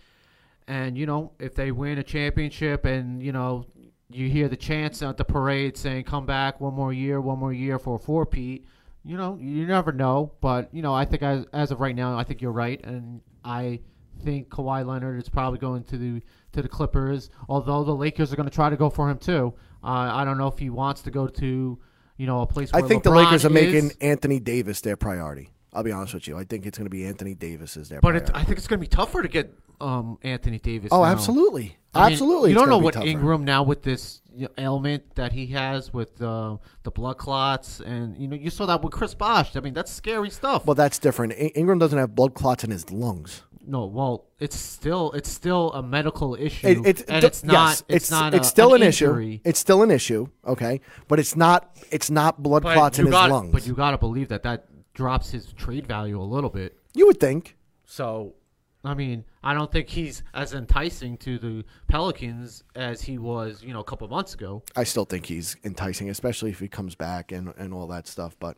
[0.69, 3.67] And you know, if they win a championship, and you know,
[4.11, 7.53] you hear the chants at the parade saying, "Come back one more year, one more
[7.53, 8.67] year for a four-peat."
[9.05, 12.19] You know, you never know, but you know, I think as as of right now,
[12.19, 13.81] I think you're right, and I
[14.25, 17.31] think Kawhi Leonard is probably going to the to the Clippers.
[17.49, 19.55] Although the Lakers are going to try to go for him too.
[19.85, 21.79] Uh, I don't know if he wants to go to,
[22.17, 22.71] you know, a place.
[22.75, 23.93] I think the LeBron Lakers are making.
[24.01, 25.51] Anthony Davis their priority.
[25.77, 26.37] I'll be honest with you.
[26.39, 28.31] I think it's going to be Anthony Davis as their But it.
[28.35, 30.89] I think it's going to be tougher to get um, Anthony Davis.
[30.91, 31.11] oh, now.
[31.11, 32.51] absolutely, I mean, absolutely.
[32.51, 33.07] you don't know what tougher.
[33.07, 34.23] Ingram now with this
[34.59, 38.83] ailment that he has with uh, the blood clots, and you know you saw that
[38.83, 39.55] with Chris Bosh.
[39.55, 40.65] I mean, that's scary stuff.
[40.67, 41.35] Well, that's different.
[41.35, 43.43] I- Ingram doesn't have blood clots in his lungs.
[43.67, 47.85] no, well, it's still it's still a medical issue, It, it's and it's not yes,
[47.89, 49.35] it's, not it's a- still an, injury.
[49.35, 49.41] issue.
[49.45, 50.29] It's still an issue.
[50.47, 53.53] Okay, but it's not it's not blood But clots in his got lungs.
[53.53, 56.77] but you got to believe that that drops his trade value a little bit.
[56.95, 57.55] you would think.
[57.85, 58.35] So,
[58.83, 63.73] I mean, I don't think he's as enticing to the Pelicans as he was, you
[63.75, 64.63] know, a couple months ago.
[64.75, 68.35] I still think he's enticing, especially if he comes back and, and all that stuff.
[68.41, 68.57] But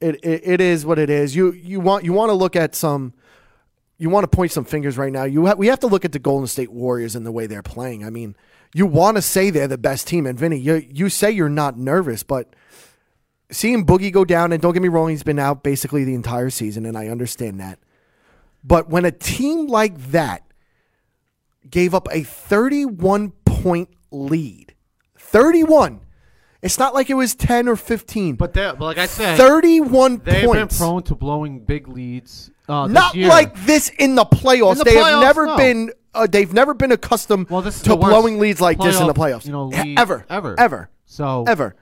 [0.00, 1.34] it, it it is what it is.
[1.34, 3.14] You you want you want to look at some.
[3.98, 5.24] You want to point some fingers right now.
[5.24, 7.62] You ha- we have to look at the Golden State Warriors and the way they're
[7.62, 8.04] playing.
[8.04, 8.36] I mean,
[8.74, 11.78] you want to say they're the best team, and Vinny, you you say you're not
[11.78, 12.54] nervous, but
[13.50, 16.50] seeing Boogie go down, and don't get me wrong, he's been out basically the entire
[16.50, 17.78] season, and I understand that.
[18.64, 20.42] But when a team like that
[21.68, 24.74] gave up a 31 point lead,
[25.16, 26.00] 31.
[26.62, 30.68] It's not like it was 10 or 15, But like I said, 31 they've been
[30.68, 32.50] prone to blowing big leads.
[32.68, 33.28] Uh, this not year.
[33.28, 34.72] like this in the playoffs.
[34.72, 35.56] In the they have never no.
[35.56, 39.46] been uh, they've never been accustomed Well, to blowing leads like this in the playoffs.
[39.46, 40.58] you know, lead ever, ever.
[40.58, 41.76] ever, so ever.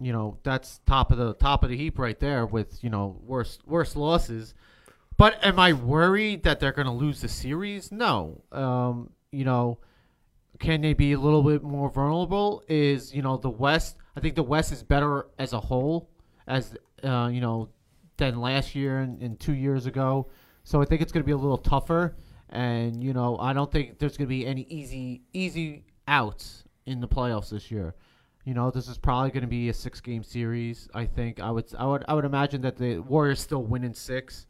[0.00, 3.20] You know that's top of the top of the heap right there with you know
[3.22, 4.54] worst worst losses.
[5.16, 7.92] But am I worried that they're going to lose the series?
[7.92, 8.42] No.
[8.50, 9.78] Um, you know,
[10.58, 12.62] can they be a little bit more vulnerable?
[12.68, 13.96] Is you know the West?
[14.16, 16.08] I think the West is better as a whole,
[16.46, 17.68] as uh, you know,
[18.16, 20.28] than last year and, and two years ago.
[20.64, 22.16] So I think it's going to be a little tougher.
[22.48, 27.00] And you know, I don't think there's going to be any easy easy outs in
[27.00, 27.94] the playoffs this year.
[28.50, 30.88] You know, this is probably going to be a six game series.
[30.92, 33.94] I think I would I would I would imagine that the Warriors still win in
[33.94, 34.46] six.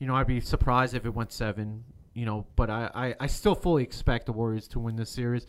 [0.00, 1.84] You know, I'd be surprised if it went seven.
[2.12, 5.46] You know, but I, I, I still fully expect the Warriors to win this series.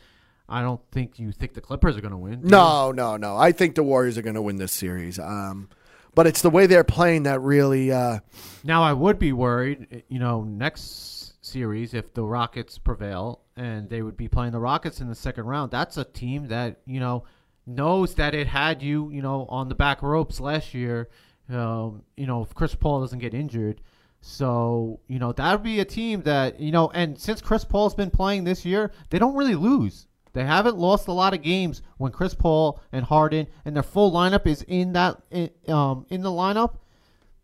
[0.48, 2.42] I don't think you think the Clippers are going to win.
[2.42, 2.52] do you?
[2.52, 3.36] No, no, no.
[3.36, 5.18] I think the Warriors are going to win this series.
[5.18, 5.68] Um,
[6.14, 7.92] but it's the way they're playing that really.
[7.92, 8.20] Uh,
[8.64, 14.04] Now I would be worried, you know, next series if the Rockets prevail and they
[14.04, 15.72] would be playing the Rockets in the second round.
[15.72, 17.24] That's a team that you know
[17.68, 21.10] knows that it had you, you know, on the back ropes last year.
[21.50, 23.82] Um, you know, if Chris Paul doesn't get injured.
[24.22, 27.94] So, you know, that would be a team that, you know, and since Chris Paul's
[27.94, 30.08] been playing this year, they don't really lose.
[30.34, 34.12] They haven't lost a lot of games when Chris Paul and Harden and their full
[34.12, 36.78] lineup is in that in, um, in the lineup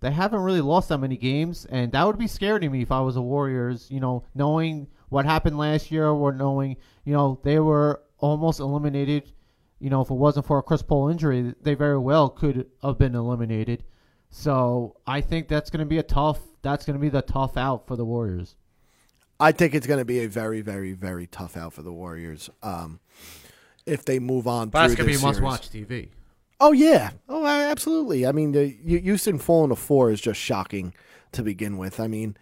[0.03, 2.91] they haven't really lost that many games, and that would be scary to me if
[2.91, 3.87] I was a Warriors.
[3.89, 9.31] You know, knowing what happened last year, or knowing you know they were almost eliminated.
[9.83, 12.97] You know, if it wasn't for a Chris Paul injury, they very well could have
[12.97, 13.83] been eliminated.
[14.29, 16.39] So I think that's going to be a tough.
[16.61, 18.55] That's going to be the tough out for the Warriors.
[19.41, 22.49] I think it's going to be a very, very, very tough out for the Warriors.
[22.63, 23.01] Um,
[23.85, 26.11] if they move on, That's going to be this must-watch TV.
[26.61, 28.25] Oh yeah, oh a- absolutely.
[28.25, 30.93] I mean, the U- Houston falling to four is just shocking
[31.33, 31.99] to begin with.
[31.99, 32.37] I mean,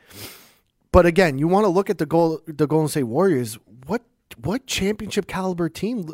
[0.91, 3.57] but again, you want to look at the goal, the Golden State Warriors.
[4.33, 6.09] What championship caliber team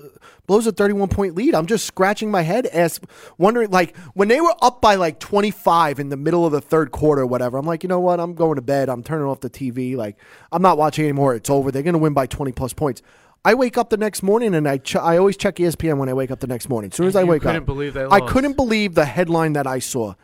[0.48, 1.54] blows a thirty-one point lead?
[1.56, 3.00] I'm just scratching my head, as
[3.38, 6.92] wondering like when they were up by like twenty-five in the middle of the third
[6.92, 7.58] quarter, or whatever.
[7.58, 8.20] I'm like, you know what?
[8.20, 8.90] I'm going to bed.
[8.90, 9.96] I'm turning off the TV.
[9.96, 10.18] Like,
[10.52, 11.36] I'm not watching anymore.
[11.36, 11.72] It's over.
[11.72, 13.02] They're going to win by twenty plus points.
[13.46, 16.14] I wake up the next morning and I ch- I always check ESPN when I
[16.14, 16.92] wake up the next morning.
[16.92, 19.66] As soon as I wake couldn't up, believe they I couldn't believe the headline that
[19.68, 20.16] I saw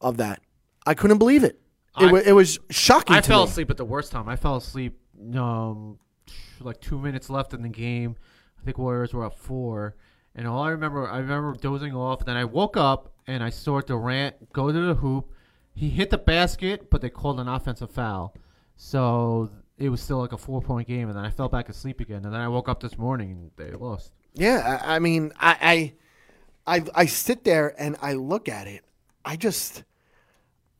[0.00, 0.40] of that.
[0.86, 1.58] I couldn't believe it.
[1.98, 3.16] It, I- wa- it was shocking.
[3.16, 3.50] I fell me.
[3.50, 4.28] asleep at the worst time.
[4.28, 4.96] I fell asleep
[5.34, 5.98] um
[6.64, 8.16] like two minutes left in the game.
[8.60, 9.96] I think Warriors were up four,
[10.34, 12.24] and all I remember, I remember dozing off.
[12.24, 15.32] Then I woke up and I saw Durant go to the hoop.
[15.74, 18.34] He hit the basket, but they called an offensive foul,
[18.76, 21.08] so it was still like a four point game.
[21.08, 22.24] And then I fell back asleep again.
[22.24, 24.12] And then I woke up this morning and they lost.
[24.34, 25.92] Yeah, I, I mean, I,
[26.66, 28.84] I, I, I sit there and I look at it.
[29.24, 29.84] I just,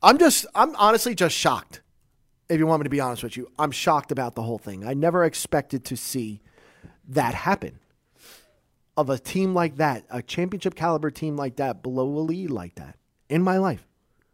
[0.01, 1.81] I'm just, I'm honestly just shocked.
[2.49, 4.85] If you want me to be honest with you, I'm shocked about the whole thing.
[4.85, 6.41] I never expected to see
[7.07, 7.79] that happen.
[8.97, 12.75] Of a team like that, a championship caliber team like that, below a lead like
[12.75, 12.97] that,
[13.29, 13.87] in my life.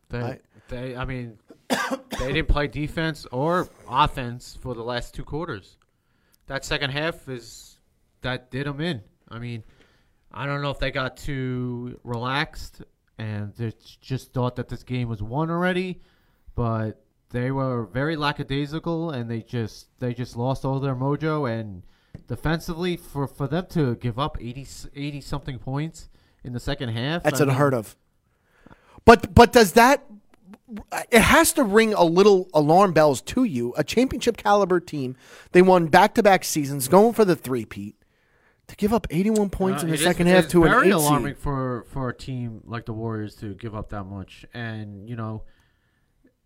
[0.10, 1.38] They, I- they, I mean,
[1.70, 5.78] they didn't play defense or offense for the last two quarters.
[6.48, 7.78] That second half is
[8.22, 9.02] that did them in.
[9.30, 9.64] I mean,
[10.32, 12.82] I don't know if they got too relaxed
[13.20, 16.02] and they just thought that this game was won already,
[16.56, 17.05] but
[17.36, 21.84] they were very lackadaisical and they just they just lost all their mojo and
[22.28, 26.10] defensively for for them to give up 80 80 something points
[26.44, 27.24] in the second half.
[27.24, 27.96] That's I mean, unheard of.
[29.04, 30.06] But but does that
[31.12, 33.74] it has to ring a little alarm bells to you.
[33.78, 35.16] A championship caliber team,
[35.52, 37.96] they won back to back seasons, going for the three peat.
[38.68, 40.90] To give up eighty one points Uh, in the second it half to an very
[40.90, 41.44] alarming seed.
[41.44, 44.44] for for a team like the Warriors to give up that much.
[44.56, 45.44] And you know,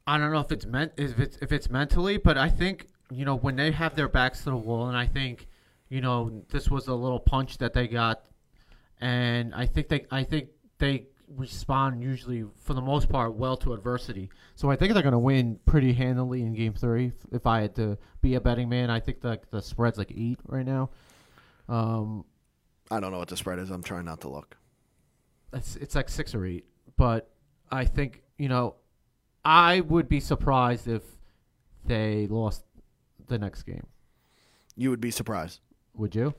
[0.09, 3.25] I don't know if it's meant if it's if it's mentally, but I think you
[3.25, 5.47] know when they have their backs to the wall, and I think
[5.89, 8.25] you know this was a little punch that they got,
[8.99, 13.73] and I think they I think they respond usually for the most part well to
[13.73, 14.31] adversity.
[14.55, 17.11] So I think they're going to win pretty handily in Game Three.
[17.31, 20.39] If- I had to be a betting man, I think the the spread's like eight
[20.47, 20.89] right now.
[21.67, 22.25] Um,
[22.89, 23.69] I don't know what the spread is.
[23.69, 24.57] I'm trying not to look.
[25.53, 26.65] it's it's like six or eight.
[26.97, 27.29] But
[27.71, 28.75] I think you know,
[29.43, 31.03] I would be surprised if
[31.85, 32.63] they lost
[33.27, 33.87] the next game.
[34.75, 35.59] You would be surprised.
[35.95, 36.33] Would you?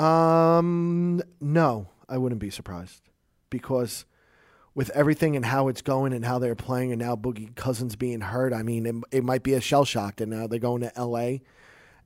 [0.00, 3.02] Um, no, I wouldn't be surprised
[3.50, 4.04] because
[4.74, 8.20] with everything and how it's going and how they're playing, and now Boogie Cousins being
[8.20, 10.20] hurt, I mean, it, it might be a shell shock.
[10.20, 11.42] And now they're going to L.A.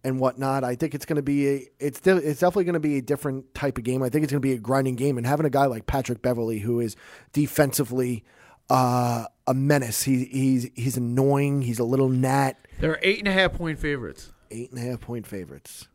[0.03, 0.65] and whatnot.
[0.65, 3.03] I think it's going to be a it's de- it's definitely going to be a
[3.03, 4.03] different type of game.
[4.03, 6.23] I think it's going to be a grinding game, and having a guy like Patrick
[6.23, 6.97] Beverley who is
[7.33, 8.25] defensively
[8.70, 10.02] uh, a menace.
[10.02, 11.62] He, he's he's annoying.
[11.62, 12.59] He's a little gnat.
[12.81, 14.33] They're eight and a half point favorites.
[14.50, 15.88] Eight and a half point favorites.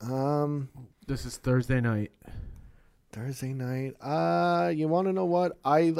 [0.00, 0.68] Um,
[1.06, 2.12] This is Thursday night.
[3.12, 3.94] Thursday night.
[4.00, 5.94] Uh, you want to know what I?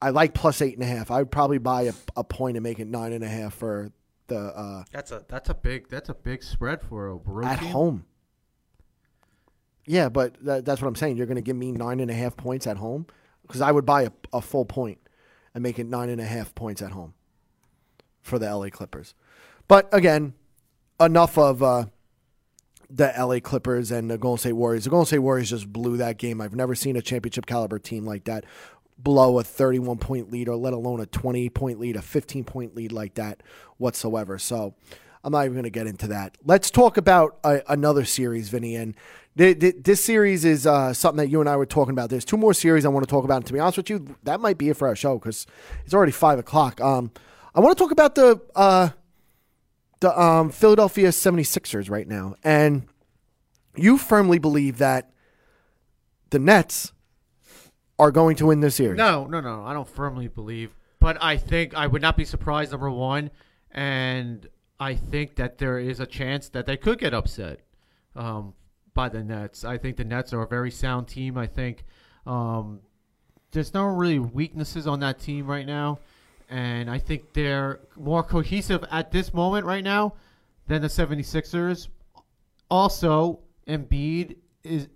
[0.00, 1.10] I like plus eight and a half.
[1.10, 3.90] I would probably buy a, a point and make it nine and a half for
[4.26, 7.58] the uh, That's a that's a big that's a big spread for a road at
[7.60, 7.68] team.
[7.70, 8.04] home.
[9.86, 11.16] Yeah, but that, that's what I'm saying.
[11.18, 13.06] You're going to give me nine and a half points at home
[13.46, 14.98] because I would buy a, a full point
[15.54, 17.14] and make it nine and a half points at home
[18.22, 19.14] for the LA Clippers.
[19.68, 20.34] But again,
[21.00, 21.86] enough of uh,
[22.90, 24.84] the LA Clippers and the Golden State Warriors.
[24.84, 26.40] The Golden State Warriors just blew that game.
[26.40, 28.44] I've never seen a championship caliber team like that
[28.96, 32.74] blow a 31 point lead or let alone a 20 point lead, a 15 point
[32.74, 33.42] lead like that
[33.76, 34.38] whatsoever.
[34.38, 34.74] So
[35.22, 36.36] I'm not even going to get into that.
[36.44, 38.76] Let's talk about uh, another series, Vinny.
[38.76, 38.94] And
[39.36, 42.10] th- th- this series is uh, something that you and I were talking about.
[42.10, 43.36] There's two more series I want to talk about.
[43.36, 45.46] And to be honest with you, that might be it for our show because
[45.84, 46.80] it's already five o'clock.
[46.80, 47.10] Um,
[47.54, 48.90] I want to talk about the uh,
[50.00, 52.34] the um, Philadelphia 76ers right now.
[52.44, 52.86] And
[53.76, 55.10] you firmly believe that
[56.30, 56.92] the Nets
[57.98, 58.98] are going to win this series.
[58.98, 59.64] No, no, no.
[59.64, 62.72] I don't firmly believe, but I think I would not be surprised.
[62.72, 63.30] Number one,
[63.70, 64.46] and
[64.78, 67.60] I think that there is a chance that they could get upset
[68.16, 68.54] um,
[68.94, 69.64] by the Nets.
[69.64, 71.36] I think the Nets are a very sound team.
[71.36, 71.84] I think
[72.26, 72.80] um,
[73.50, 75.98] there's no really weaknesses on that team right now,
[76.48, 80.14] and I think they're more cohesive at this moment right now
[80.66, 81.88] than the 76ers.
[82.70, 84.88] Also, Embiid is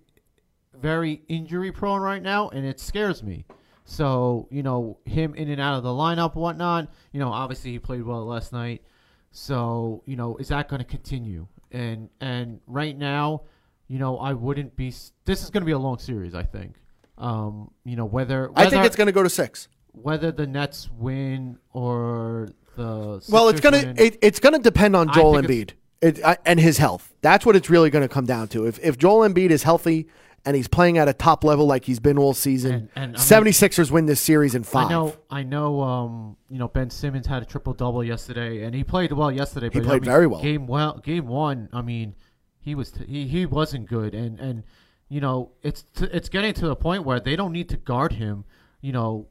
[0.73, 3.45] very injury prone right now, and it scares me.
[3.85, 6.91] So, you know, him in and out of the lineup, whatnot.
[7.11, 8.83] You know, obviously he played well last night.
[9.31, 11.47] So, you know, is that going to continue?
[11.71, 13.43] And and right now,
[13.89, 14.93] you know, I wouldn't be.
[15.25, 16.75] This is going to be a long series, I think.
[17.17, 19.67] Um, you know, whether, I think it's going to go to six.
[19.91, 22.47] whether the Nets win or
[22.77, 23.95] the Well, it's gonna win.
[23.97, 25.71] it, it's gonna depend on Joel Embiid
[26.01, 27.13] it, I, and his health.
[27.21, 28.65] That's what it's really going to come down to.
[28.67, 30.07] If if Joel Embiid is healthy
[30.45, 33.41] and he's playing at a top level like he's been all season, And- and, I
[33.41, 34.85] mean- 76ers win this series in five.
[34.87, 35.81] I know, I know.
[35.81, 39.67] Um, you know, Ben Simmons had a triple double yesterday, and he played well yesterday.
[39.67, 40.41] But I played mean, very well.
[40.41, 41.67] Game well, game one.
[41.73, 42.15] I mean,
[42.59, 44.63] he was t- he he wasn't good, and and
[45.07, 48.13] you know, it's t- it's getting to the point where they don't need to guard
[48.13, 48.45] him.
[48.81, 49.27] You know,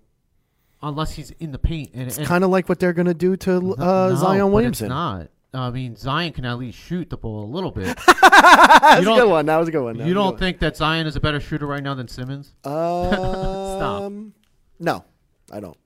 [0.82, 1.90] unless he's in the paint.
[1.94, 4.86] And, and Kind of like what they're going to do to uh, no, Zion Williamson.
[4.86, 5.28] It's not.
[5.54, 7.96] I mean, Zion can at least shoot the ball a little bit.
[8.06, 8.06] That's
[9.02, 9.46] You a good don't- one.
[9.46, 9.96] That was a good one.
[9.96, 12.54] That you don't good think that Zion is a better shooter right now than Simmons?
[12.62, 12.74] one.
[13.78, 14.34] Um,
[14.78, 15.04] No,
[15.52, 15.76] I don't.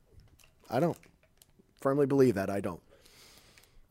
[0.71, 0.97] I don't
[1.81, 2.51] firmly believe that.
[2.51, 2.81] I don't.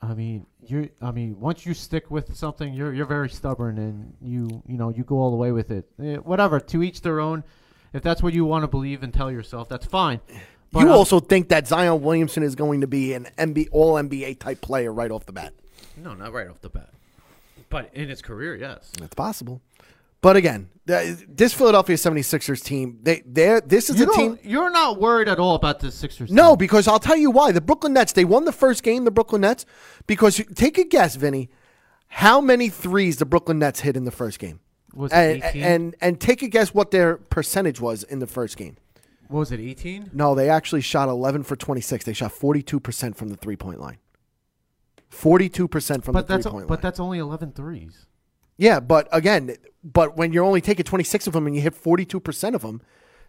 [0.02, 0.90] I mean, you.
[1.02, 4.90] I mean, once you stick with something, you're you're very stubborn, and you you know
[4.90, 5.86] you go all the way with it.
[6.02, 6.60] Eh, whatever.
[6.60, 7.44] To each their own.
[7.94, 10.22] If that's what you want to believe and tell yourself, that's fine.
[10.72, 13.96] But you I'm- also think that Zion Williamson is going to be an NBA, all
[13.96, 15.54] NBA type player right off the bat.
[15.98, 16.90] no, not right off the bat,
[17.70, 18.92] but in his career, yes.
[19.02, 19.62] It's possible.
[20.22, 24.70] But again, th- this Philadelphia 76ers team, they they this is You a team you're
[24.70, 26.32] not worried at all about the Sixers.
[26.32, 26.58] No, team.
[26.60, 27.52] because I'll tell you why.
[27.52, 29.66] The Brooklyn Nets, they won the first game, the Brooklyn Nets,
[30.08, 31.50] because take a guess, Vinny,
[32.08, 34.60] how many threes the Brooklyn Nets hit in the first game?
[34.94, 35.64] Was it and, 18?
[35.64, 38.76] and and take a guess what their percentage was in the first game.
[39.28, 40.12] what was it 18?
[40.14, 42.06] No, they actually shot 11 for 26.
[42.06, 43.98] They shot 42% from the three-point line.
[45.10, 46.68] 42% from But the three-point line.
[46.68, 48.06] but that's only 11 threes.
[48.58, 52.54] Yeah, but again, but when you're only taking 26 of them and you hit 42%
[52.56, 52.82] of them,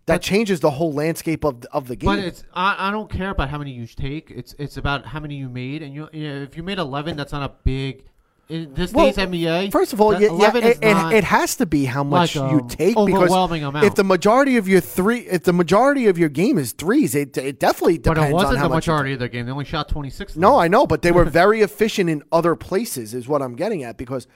[0.07, 2.07] that But- changes the whole landscape of of the game.
[2.09, 4.31] But it's I, I don't care about how many you take.
[4.35, 7.17] It's it's about how many you made, and you, you know, if you made 11,
[7.17, 8.05] that's not a big.
[8.49, 11.25] In this Well, days NBA, First of all, yeah, yeah, 11 is it, it, it
[11.25, 13.87] has to be how much like, you take because overwhelming amount.
[13.87, 17.39] if the majority of your three, if the majority of your game is threes, it,
[17.39, 18.21] it definitely depends.
[18.21, 19.47] but it wasn't the majority of their game.
[19.47, 20.37] They only shot 26.
[20.37, 23.85] No, I know, but they were very efficient in other places, is what I'm getting
[23.85, 24.27] at because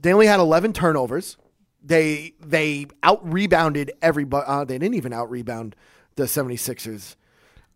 [0.00, 1.36] they only had 11 turnovers.
[1.82, 4.44] They they out rebounded everybody.
[4.46, 5.74] Uh, they didn't even out rebound
[6.16, 7.16] the 76ers.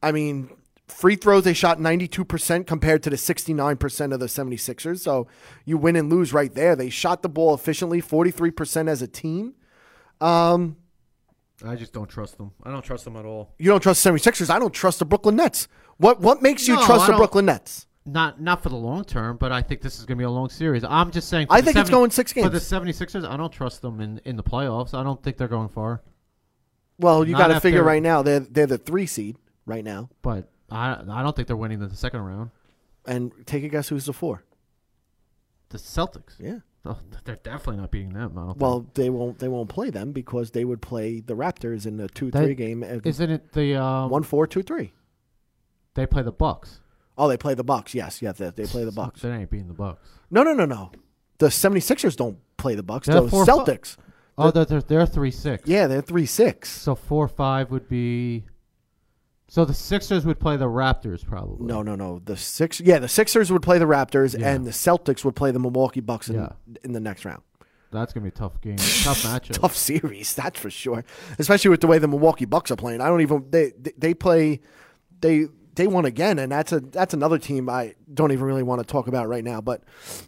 [0.02, 0.50] I mean,
[0.88, 4.98] free throws, they shot 92% compared to the 69% of the 76ers.
[4.98, 5.26] So
[5.64, 6.76] you win and lose right there.
[6.76, 9.54] They shot the ball efficiently, 43% as a team.
[11.64, 12.50] I just don't trust them.
[12.62, 13.54] I don't trust them at all.
[13.58, 14.50] You don't trust the 76ers.
[14.50, 15.68] I don't trust the Brooklyn Nets.
[15.96, 17.86] What what makes you No, trust I the don't- Brooklyn Nets?
[18.06, 20.30] Not not for the long term, but I think this is going to be a
[20.30, 20.84] long series.
[20.84, 21.46] I'm just saying.
[21.48, 22.44] I think it's 70 going six games.
[22.44, 22.98] For the games.
[22.98, 24.92] 76ers, I don't trust them in, in the playoffs.
[24.92, 26.02] I don't think they're going far.
[26.98, 30.10] Well, you got to figure right now they're they're the 3 seed right now.
[30.20, 32.50] But I I don't think they're winning the second round.
[33.06, 34.42] And take a guess who's the 4?
[35.70, 36.34] The Celtics.
[36.38, 36.58] Yeah.
[36.86, 38.32] Oh, they're definitely not beating them.
[38.36, 38.60] I don't think.
[38.60, 42.08] Well, they won't they won't play them because they would play the Raptors in a
[42.08, 42.82] 2-3 game.
[42.82, 44.90] isn't it the um, 1-4 2-3.
[45.94, 46.80] they play the Bucks?
[47.16, 47.94] Oh, they play the Bucks.
[47.94, 49.22] Yes, yes, they, they play the Bucks.
[49.22, 50.08] They ain't beating the Bucks.
[50.30, 50.90] No, no, no, no.
[51.38, 53.06] The 76ers don't play the Bucks.
[53.06, 53.96] They're The four- Celtics.
[54.36, 55.68] Oh, they're they're, they're three six.
[55.68, 56.64] Yeah, they're 3-6.
[56.66, 58.44] So four five would be.
[59.46, 61.64] So the Sixers would play the Raptors probably.
[61.66, 62.20] No, no, no.
[62.24, 64.48] The six, yeah, the Sixers would play the Raptors, Yeah.
[64.52, 66.48] and the Celtics would play the Milwaukee Bucks in, Yeah.
[66.82, 67.42] in the next round.
[67.92, 69.52] that's gonna be a tough game, tough matchup.
[69.52, 71.04] Tough series, that's for sure.
[71.38, 73.00] Especially with the way the Milwaukee Bucks are playing.
[73.00, 74.60] I don't even they they, they play
[75.20, 78.80] they they won again, and that's a that's another team I don't even really want
[78.80, 79.60] to talk about right now.
[79.60, 79.82] But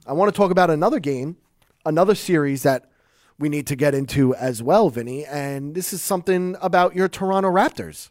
[0.07, 1.37] I want to talk about another game,
[1.85, 2.91] another series that
[3.39, 5.25] we need to get into as well, Vinny.
[5.25, 8.11] And this is something about your Toronto Raptors.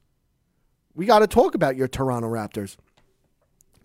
[0.94, 2.78] We got to talk about your Toronto Raptors.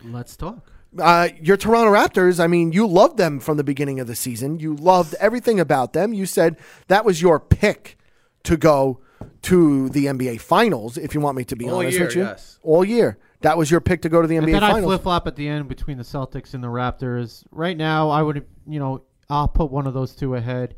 [0.05, 0.71] Let's talk.
[0.99, 4.59] uh, your Toronto Raptors, I mean, you loved them from the beginning of the season.
[4.61, 6.13] You loved everything about them.
[6.15, 6.57] You said
[6.89, 7.99] that was your pick
[8.45, 9.01] to go
[9.43, 12.23] to the NBA Finals, if you want me to be All honest year, with you.
[12.23, 12.59] yes.
[12.63, 13.19] All year.
[13.43, 14.91] That was your pick to go to the And NBA then I Finals.
[14.91, 17.45] flip flop at the end between the Celtics and the Raptors.
[17.51, 20.75] Right now, I would, you know, I'll put one of those two ahead.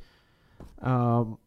[0.81, 1.39] Um,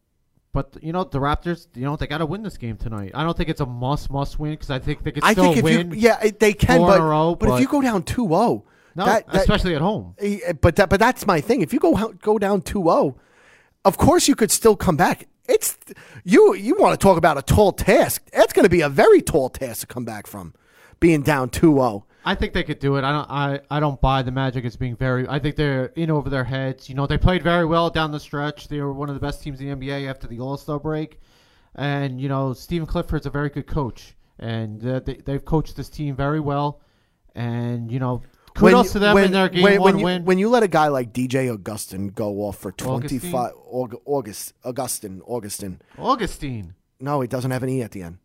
[0.51, 3.11] but you know, the Raptors, you know, they got to win this game tonight.
[3.13, 5.53] I don't think it's a must must win because I think they could I still
[5.61, 5.91] win.
[5.91, 9.27] you, yeah, they can, but, row, but, if you go down 2 0, no, that,
[9.27, 10.15] that, especially at home.
[10.17, 11.61] Eh, But that, but that's my thing.
[11.61, 13.15] If you go go down 2-0,
[13.83, 15.27] of course you could still come back.
[15.47, 15.77] It's
[16.23, 16.55] you.
[16.55, 18.23] You want to talk about a tall task?
[18.31, 20.53] That's going to be a very tall task to come back from
[20.99, 21.59] being down oh.
[21.59, 22.03] 2-0.
[22.27, 23.03] I think they could do it.
[23.03, 23.29] I don't.
[23.29, 25.27] I, I don't buy the Magic as being very.
[25.27, 26.89] I think they're in over their heads.
[26.89, 28.67] You know, they played very well down the stretch.
[28.67, 31.19] They were one of the best teams in the NBA after the All Star break,
[31.75, 35.87] and you know, Stephen Clifford's a very good coach, and uh, they, they've coached this
[35.87, 36.81] team very well.
[37.35, 38.23] And you know,
[38.55, 40.25] kudos you- to them when- in their game when, one when you, win.
[40.25, 45.21] When you let a guy like DJ Augustin go off for 25 Aug, August Augustin
[45.27, 45.79] Augustin.
[45.95, 46.73] Augustine.
[46.99, 48.17] No, he doesn't have an E at the end.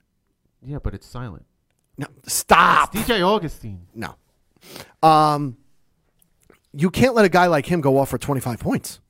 [0.62, 1.44] Yeah, but it's silent.
[2.00, 2.94] No, stop.
[2.94, 3.86] DJ Augustine.
[3.94, 4.14] No.
[5.02, 5.58] Um
[6.72, 9.00] you can't let a guy like him go off for 25 points.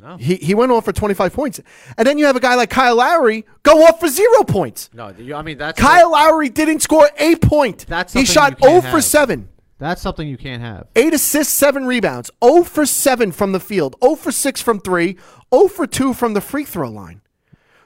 [0.00, 0.16] No.
[0.16, 1.60] He he went off for 25 points.
[1.98, 4.88] And then you have a guy like Kyle Lowry go off for 0 points.
[4.94, 7.86] No, I mean that's Kyle Lowry didn't score a point.
[7.88, 9.48] That's he shot you can't 0 for 7.
[9.78, 10.86] that's something you can't have.
[10.94, 12.30] Eight assists, seven rebounds.
[12.44, 13.96] 0 for 7 from the field.
[14.00, 15.18] 0 for 6 from 3.
[15.52, 17.20] 0 for 2 from the free throw line.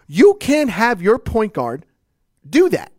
[0.06, 1.86] You can't have your point guard
[2.48, 2.92] do that.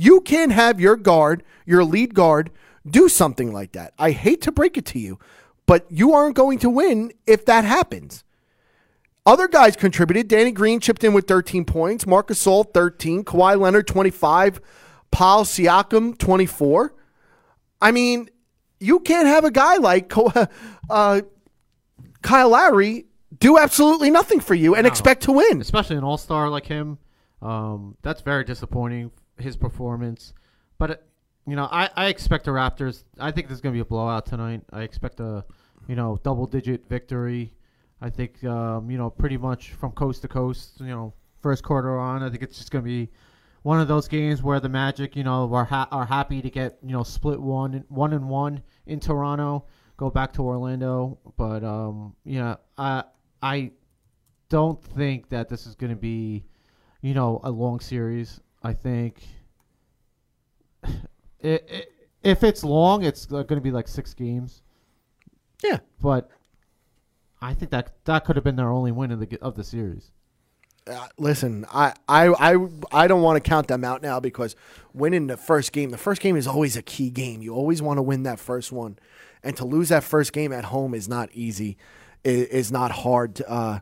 [0.00, 2.50] You can't have your guard, your lead guard,
[2.88, 3.94] do something like that.
[3.98, 5.18] I hate to break it to you,
[5.66, 8.22] but you aren't going to win if that happens.
[9.26, 10.28] Other guys contributed.
[10.28, 12.06] Danny Green chipped in with 13 points.
[12.06, 13.24] Marcus Gasol 13.
[13.24, 14.60] Kawhi Leonard 25.
[15.10, 16.94] Paul Siakam 24.
[17.82, 18.30] I mean,
[18.78, 20.12] you can't have a guy like
[20.90, 21.22] uh,
[22.22, 23.06] Kyle Lowry
[23.40, 24.88] do absolutely nothing for you and No.
[24.88, 25.60] expect to win.
[25.60, 26.98] especially an all star like him.
[27.42, 29.10] Um, that's very disappointing.
[29.38, 30.32] His performance,
[30.78, 30.96] but uh,
[31.46, 33.04] you know, I, I expect the Raptors.
[33.18, 34.62] I think there's going to be a blowout tonight.
[34.72, 35.44] I expect a
[35.86, 37.52] you know double digit victory.
[38.00, 40.80] I think um, you know pretty much from coast to coast.
[40.80, 42.22] You know, first quarter on.
[42.22, 43.10] I think it's just going to be
[43.62, 46.78] one of those games where the Magic, you know, are ha- are happy to get
[46.82, 49.66] you know split one one and one in Toronto,
[49.96, 51.18] go back to Orlando.
[51.36, 53.04] But um, you know, I
[53.42, 53.72] I
[54.48, 56.44] don't think that this is going to be,
[57.02, 58.40] you know, a long series.
[58.62, 59.22] I think
[61.40, 61.92] it, it,
[62.22, 64.62] if it's long, it's going to be like six games.
[65.62, 65.78] Yeah.
[66.00, 66.30] But
[67.40, 70.10] I think that that could have been their only win of the of the series.
[70.86, 74.56] Uh, listen, I, I, I, I don't want to count them out now because
[74.94, 77.42] winning the first game, the first game is always a key game.
[77.42, 78.98] You always want to win that first one,
[79.42, 81.76] and to lose that first game at home is not easy.
[82.24, 83.36] Is not hard.
[83.36, 83.80] To, uh,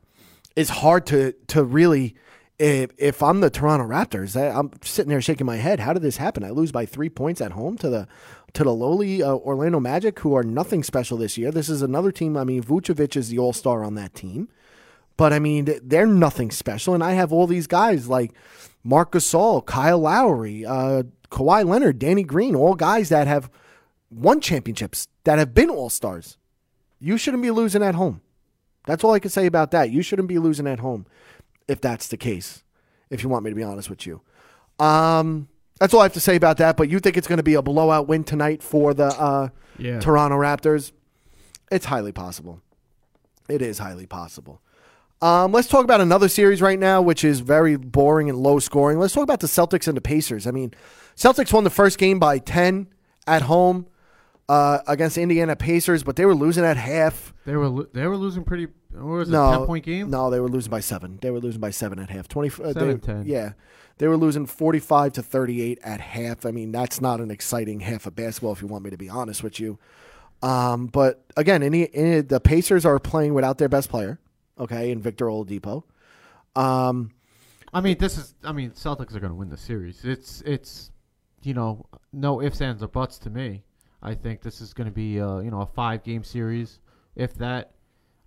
[0.57, 2.17] is hard to to really.
[2.59, 5.81] If, if I'm the Toronto Raptors, I, I'm sitting there shaking my head.
[5.81, 6.43] How did this happen?
[6.43, 8.09] I lose by three points at home to the
[8.55, 11.51] to the lowly uh, Orlando Magic, who are nothing special this year.
[11.51, 12.39] This is another team.
[12.39, 14.49] I mean, Vucevic is the All Star on that team.
[15.19, 18.33] But I mean, they're nothing special, and I have all these guys like
[18.83, 23.51] Marc Gasol, Kyle Lowry, uh, Kawhi Leonard, Danny Green, all guys that have
[24.11, 26.39] won championships, that have been all stars.
[26.99, 28.23] You shouldn't be losing at home.
[28.87, 29.91] That's all I can say about that.
[29.91, 31.07] You shouldn't be losing at home
[31.69, 32.63] if that's the case.
[33.11, 34.21] If you want me to be honest with you,
[34.79, 35.49] um,
[35.79, 36.77] that's all I have to say about that.
[36.77, 39.49] But you think it's going to be a blowout win tonight for the uh,
[39.79, 40.01] Yeah.
[40.01, 40.93] Toronto Raptors?
[41.71, 42.61] It's highly possible.
[43.49, 44.61] It is highly possible.
[45.23, 48.99] Um, let's talk about another series right now, which is very boring and low scoring.
[48.99, 50.47] Let's talk about the Celtics and the Pacers.
[50.47, 50.73] I mean,
[51.17, 52.89] Celtics won the first game by 10
[53.27, 53.87] at home
[54.49, 57.33] uh, against Indiana Pacers, but they were losing at half.
[57.47, 58.67] They were lo- they were losing pretty.
[58.97, 59.33] What was it?
[59.33, 60.11] No, ten point game.
[60.11, 61.19] No, they were losing by seven.
[61.21, 62.29] They were losing by seven at half.
[62.29, 62.51] Twenty.
[62.63, 63.25] Uh, they, 10.
[63.27, 63.53] Yeah,
[63.99, 66.47] they were losing forty-five to thirty-eight at half.
[66.47, 69.09] I mean, that's not an exciting half of basketball, if you want me to be
[69.09, 69.79] honest with you.
[70.43, 74.19] Um, but again, any, any the Pacers are playing without their best player,
[74.59, 75.85] okay, in Victor Oladipo.
[76.55, 77.13] Um,
[77.73, 78.35] I mean, this is.
[78.45, 80.05] I mean, Celtics are going to win the series.
[80.05, 80.91] It's it's,
[81.43, 83.63] you know, no ifs ands or buts to me.
[84.03, 86.81] I think this is going to be uh, you know a five game series,
[87.15, 87.73] if that.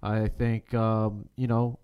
[0.02, 1.80] I think um, you know,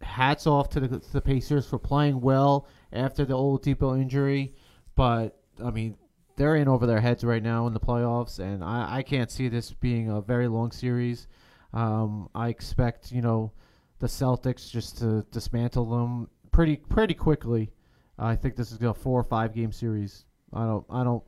[0.00, 4.54] hats off to the, to the Pacers for playing well after the Oladipo injury,
[4.94, 5.96] but I mean
[6.36, 9.48] they're in over their heads right now in the playoffs, and I, I can't see
[9.48, 11.26] this being a very long series.
[11.72, 13.52] Um, I expect you know
[13.98, 17.70] the Celtics just to dismantle them pretty pretty quickly.
[18.18, 20.24] I think this is a four or five game series.
[20.52, 21.22] I don't I don't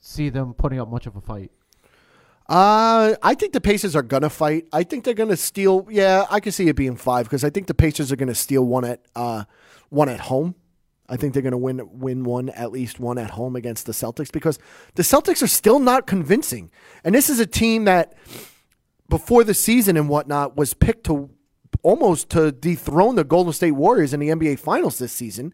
[0.00, 1.50] see them putting up much of a fight.
[2.48, 4.66] Uh, I think the Pacers are gonna fight.
[4.72, 5.86] I think they're gonna steal.
[5.90, 8.64] Yeah, I can see it being five because I think the Pacers are gonna steal
[8.64, 9.44] one at uh
[9.90, 10.54] one at home.
[11.10, 14.32] I think they're gonna win win one at least one at home against the Celtics
[14.32, 14.58] because
[14.94, 16.70] the Celtics are still not convincing,
[17.04, 18.14] and this is a team that
[19.10, 21.28] before the season and whatnot was picked to
[21.82, 25.52] almost to dethrone the Golden State Warriors in the NBA Finals this season.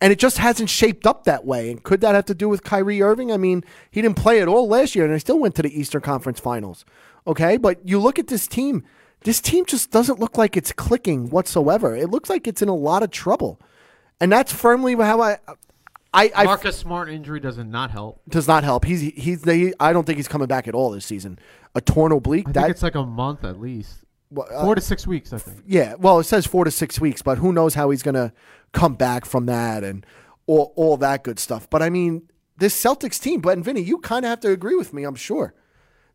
[0.00, 1.70] And it just hasn't shaped up that way.
[1.70, 3.32] And could that have to do with Kyrie Irving?
[3.32, 5.78] I mean, he didn't play at all last year, and they still went to the
[5.80, 6.84] Eastern Conference Finals.
[7.26, 8.84] Okay, but you look at this team.
[9.22, 11.96] This team just doesn't look like it's clicking whatsoever.
[11.96, 13.58] It looks like it's in a lot of trouble,
[14.20, 15.38] and that's firmly how I.
[16.14, 18.22] I, I Marcus Smart injury does not help.
[18.28, 18.84] does not help.
[18.84, 21.38] He's he's the, I don't think he's coming back at all this season.
[21.74, 22.48] A torn oblique.
[22.48, 25.32] I that think it's like a month at least, well, uh, four to six weeks.
[25.32, 25.62] I think.
[25.66, 28.32] yeah, well, it says four to six weeks, but who knows how he's going to
[28.72, 30.04] come back from that and
[30.46, 31.68] all, all that good stuff.
[31.70, 34.74] But I mean, this Celtics team, but and Vinny, you kind of have to agree
[34.74, 35.54] with me, I'm sure.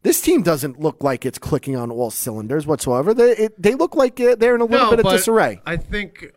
[0.03, 3.13] This team doesn't look like it's clicking on all cylinders whatsoever.
[3.13, 5.61] They it, they look like uh, they're in a little bit of disarray.
[5.63, 6.31] I think,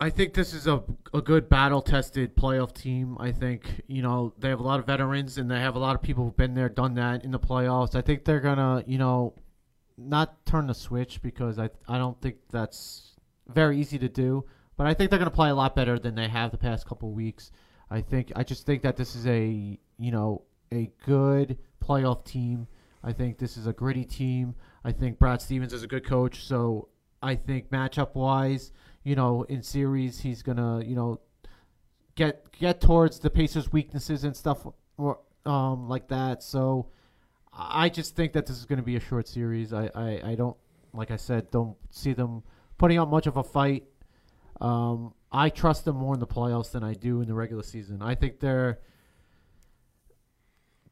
[0.00, 0.82] I think this is a
[1.14, 3.16] a good battle tested playoff team.
[3.20, 5.94] I think you know they have a lot of veterans and they have a lot
[5.94, 7.94] of people who've been there, done that in the playoffs.
[7.94, 9.34] I think they're gonna you know
[9.98, 13.16] not turn the switch because I I don't think that's
[13.48, 14.44] very easy to do.
[14.76, 17.10] But I think they're gonna play a lot better than they have the past couple
[17.10, 17.50] weeks.
[17.90, 20.42] I think I just think that this is a you know
[20.72, 22.68] a good playoff team.
[23.02, 24.54] I think this is a gritty team.
[24.84, 26.88] I think Brad Stevens is a good coach, so
[27.22, 28.72] I think matchup wise,
[29.02, 31.20] you know, in series he's gonna you know
[32.14, 36.42] get get towards the Pacers' weaknesses and stuff or, um, like that.
[36.42, 36.88] So
[37.58, 39.72] I just think that this is going to be a short series.
[39.72, 40.56] I, I, I don't,
[40.92, 42.44] like I said, don't see them
[42.78, 43.84] putting up much of a fight.
[44.60, 48.00] Um, I trust them more in the playoffs than I do in the regular season.
[48.00, 48.78] I think they're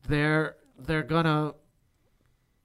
[0.09, 1.55] they're they're gonna.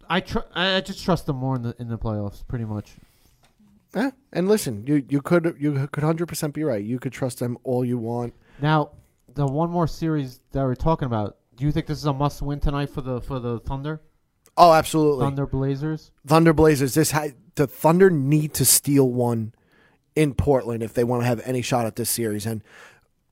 [0.09, 2.91] I tr- I just trust them more in the in the playoffs, pretty much.
[3.93, 6.83] Eh, and listen, you you could you could hundred percent be right.
[6.83, 8.33] You could trust them all you want.
[8.61, 8.91] Now,
[9.33, 11.37] the one more series that we're talking about.
[11.55, 14.01] Do you think this is a must win tonight for the for the Thunder?
[14.57, 15.25] Oh, absolutely.
[15.25, 16.11] Thunder Blazers.
[16.25, 16.93] Thunder Blazers.
[16.93, 19.53] This ha- the Thunder need to steal one
[20.15, 22.45] in Portland if they want to have any shot at this series.
[22.45, 22.63] And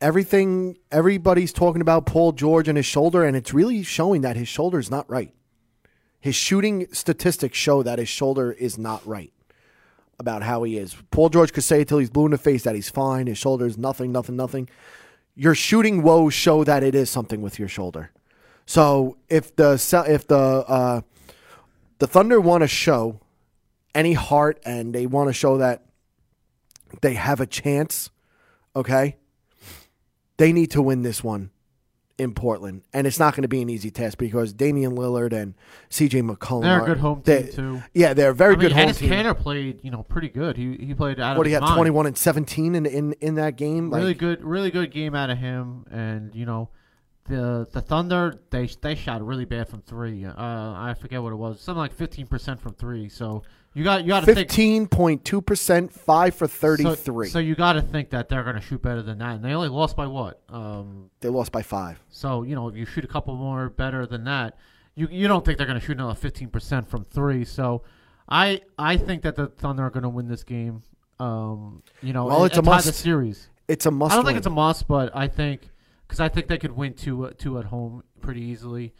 [0.02, 4.48] everything, everybody's talking about Paul George and his shoulder, and it's really showing that his
[4.48, 5.34] shoulder is not right.
[6.20, 9.32] His shooting statistics show that his shoulder is not right
[10.20, 10.96] about how he is.
[11.12, 13.28] Paul George could say until he's blue in the face that he's fine.
[13.28, 14.70] His shoulder is nothing, nothing, nothing.
[15.36, 18.12] Your shooting woes show that it is something with your shoulder.
[18.66, 19.74] So if the
[20.08, 21.02] if the uh,
[22.00, 23.20] the Thunder want to show
[23.96, 25.84] any heart and they want to show that
[27.02, 28.10] they have a chance,
[28.76, 29.18] okay,
[30.38, 31.52] they need to win this one
[32.20, 35.54] in Portland, and it's not going to be an easy task because Damian Lillard and
[35.90, 36.22] C.J.
[36.22, 37.84] McCollum They're a good home they- team too.
[37.94, 39.10] Yeah, they're a very I mean, good home Enes team.
[39.10, 40.58] Kanter played, you know, pretty good.
[40.58, 41.74] He he played out What of do you have?
[41.76, 43.92] Twenty one and seventeen in in in that game.
[43.94, 45.86] Really Like, good, really good game out of him.
[45.90, 46.70] And you know,
[47.26, 50.26] the the Thunder they they shot really bad from three.
[50.26, 53.08] Uh, I forget what it was, something like fifteen percent from three.
[53.10, 53.44] So
[53.74, 54.38] you got you got to think.
[54.50, 57.28] Fifteen point two percent, five for thirty three.
[57.28, 59.44] So, so you got to think that they're going to shoot better than that, and
[59.46, 60.42] they only lost by what?
[60.50, 62.00] Um, they lost by five.
[62.10, 64.58] so you know, if you shoot a couple more better than that,
[64.96, 67.46] you you don't think they're going to shoot another fifteen percent from three.
[67.46, 67.84] So
[68.28, 70.82] I I think that the Thunder are going to win this game.
[71.20, 72.88] Um, you know, Well, and- it's a and tie must.
[72.88, 73.50] the series.
[73.68, 74.14] It's a must.
[74.14, 75.70] I don't think it's a must, but I think
[76.08, 78.94] because I think they could win two uh, two at home pretty easily,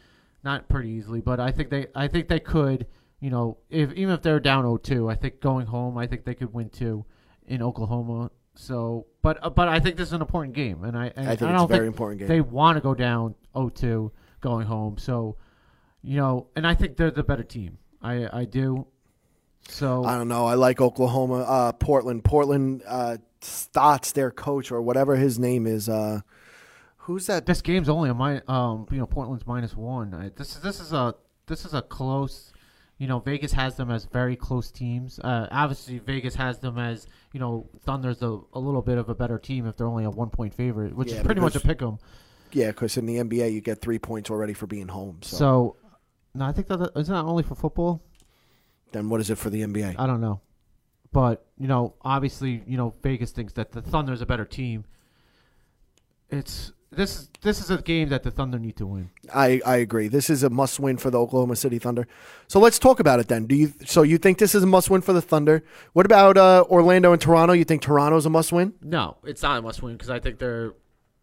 [0.44, 2.86] not pretty easily, but I think they I think they could.
[3.20, 6.34] You know, if even if they're down 0-2, I think going home, I think they
[6.34, 7.04] could win two
[7.46, 8.30] in Oklahoma.
[8.54, 11.36] So, but uh, but I think this is an important game, and I and I
[11.36, 12.28] think I it's don't a very important game.
[12.28, 14.10] They want to go down 0-2
[14.40, 15.36] going home, so
[16.02, 17.78] you know, and I think they're the better team.
[18.02, 18.86] I I do.
[19.68, 20.46] So I don't know.
[20.46, 22.24] I like Oklahoma, uh, Portland.
[22.24, 25.88] Portland uh, Stotts, their coach or whatever his name is.
[25.88, 26.20] Uh,
[26.96, 27.46] who's that?
[27.46, 28.42] this game's only a minus.
[28.48, 30.14] Um, you know, Portland's minus one.
[30.14, 31.14] I, this is this is a
[31.46, 32.52] this is a close.
[33.00, 35.18] You know, Vegas has them as very close teams.
[35.18, 39.14] Uh, obviously, Vegas has them as you know, Thunder's a, a little bit of a
[39.14, 41.60] better team if they're only a one point favorite, which Yeah, is pretty much a
[41.60, 41.98] pick 'em.
[42.52, 45.20] Yeah, because in the NBA you get three points already for being home.
[45.22, 45.76] So, So,
[46.34, 48.02] no, I think that isn't that only for football.
[48.92, 49.94] then what is it for the NBA?
[49.98, 50.42] I don't know,
[51.10, 54.84] but you know, obviously, you know, Vegas thinks that the Thunder's a better team.
[56.28, 59.10] It's this is this is a game that the Thunder need to win.
[59.32, 60.08] I, I agree.
[60.08, 62.06] This is a must win for the Oklahoma City Thunder.
[62.48, 63.46] So let's talk about it then.
[63.46, 65.62] Do you so you think this is a must win for the Thunder?
[65.92, 67.52] What about uh, Orlando and Toronto?
[67.54, 68.74] You think Toronto's a must win?
[68.82, 70.74] No, it's not a must win because I think they're,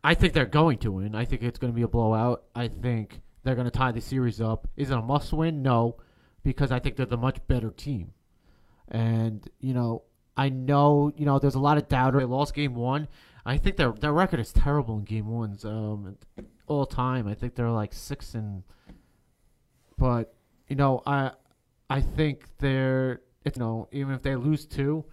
[0.03, 1.15] I think they're going to win.
[1.15, 2.43] I think it's going to be a blowout.
[2.55, 4.70] I think they're going to tie the series up.
[4.78, 5.61] Is it a must win?
[5.61, 5.97] No,
[6.43, 8.13] because I think they're the much better team.
[8.88, 10.03] And you know,
[10.38, 12.19] I know you know there's a lot of doubter.
[12.19, 13.07] They lost game one.
[13.45, 15.65] I think their their record is terrible in game ones.
[15.65, 16.17] Um,
[16.67, 17.27] all time.
[17.27, 18.63] I think they're like six and.
[19.97, 20.33] But
[20.67, 21.31] you know, I
[21.89, 25.05] I think they're it's you know even if they lose two.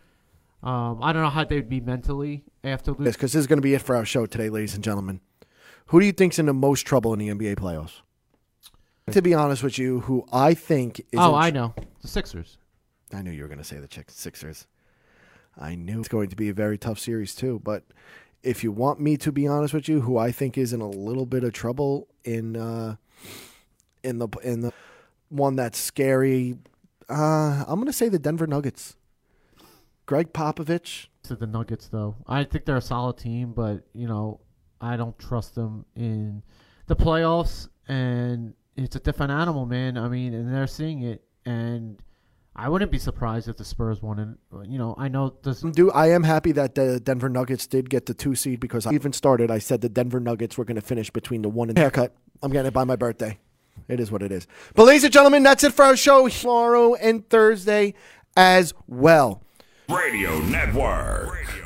[0.62, 3.04] Um, I don't know how they'd be mentally after losing.
[3.06, 5.20] Yes, because this is going to be it for our show today, ladies and gentlemen.
[5.88, 8.00] Who do you think's in the most trouble in the NBA playoffs?
[9.10, 12.56] To be honest with you, who I think is Oh, in- I know the Sixers.
[13.12, 14.66] I knew you were going to say the Chick- Sixers.
[15.58, 17.60] I knew it's going to be a very tough series too.
[17.62, 17.84] But
[18.42, 20.88] if you want me to be honest with you, who I think is in a
[20.88, 22.96] little bit of trouble in uh,
[24.02, 24.72] in the in the
[25.28, 26.56] one that's scary,
[27.08, 28.96] uh, I'm going to say the Denver Nuggets.
[30.06, 31.06] Gregg Popovich.
[31.24, 34.40] To the Nuggets, though, I think they're a solid team, but you know,
[34.78, 36.42] I don't trust them in
[36.86, 37.68] the playoffs.
[37.88, 39.96] And it's a different animal, man.
[39.96, 41.98] I mean, and they're seeing it, and
[42.56, 44.18] I wouldn't be surprised if the Spurs won.
[44.52, 45.60] And you know, I know this.
[45.60, 48.92] Do I am happy that the Denver Nuggets did get the two seed because I
[48.92, 49.50] even started.
[49.50, 52.14] I said the Denver Nuggets were going to finish between the one and haircut.
[52.42, 53.38] I'm getting it by my birthday.
[53.88, 54.46] It is what it is.
[54.74, 57.94] But ladies and gentlemen, that's it for our show tomorrow and Thursday
[58.36, 59.42] as well.
[59.88, 61.63] Radio Network.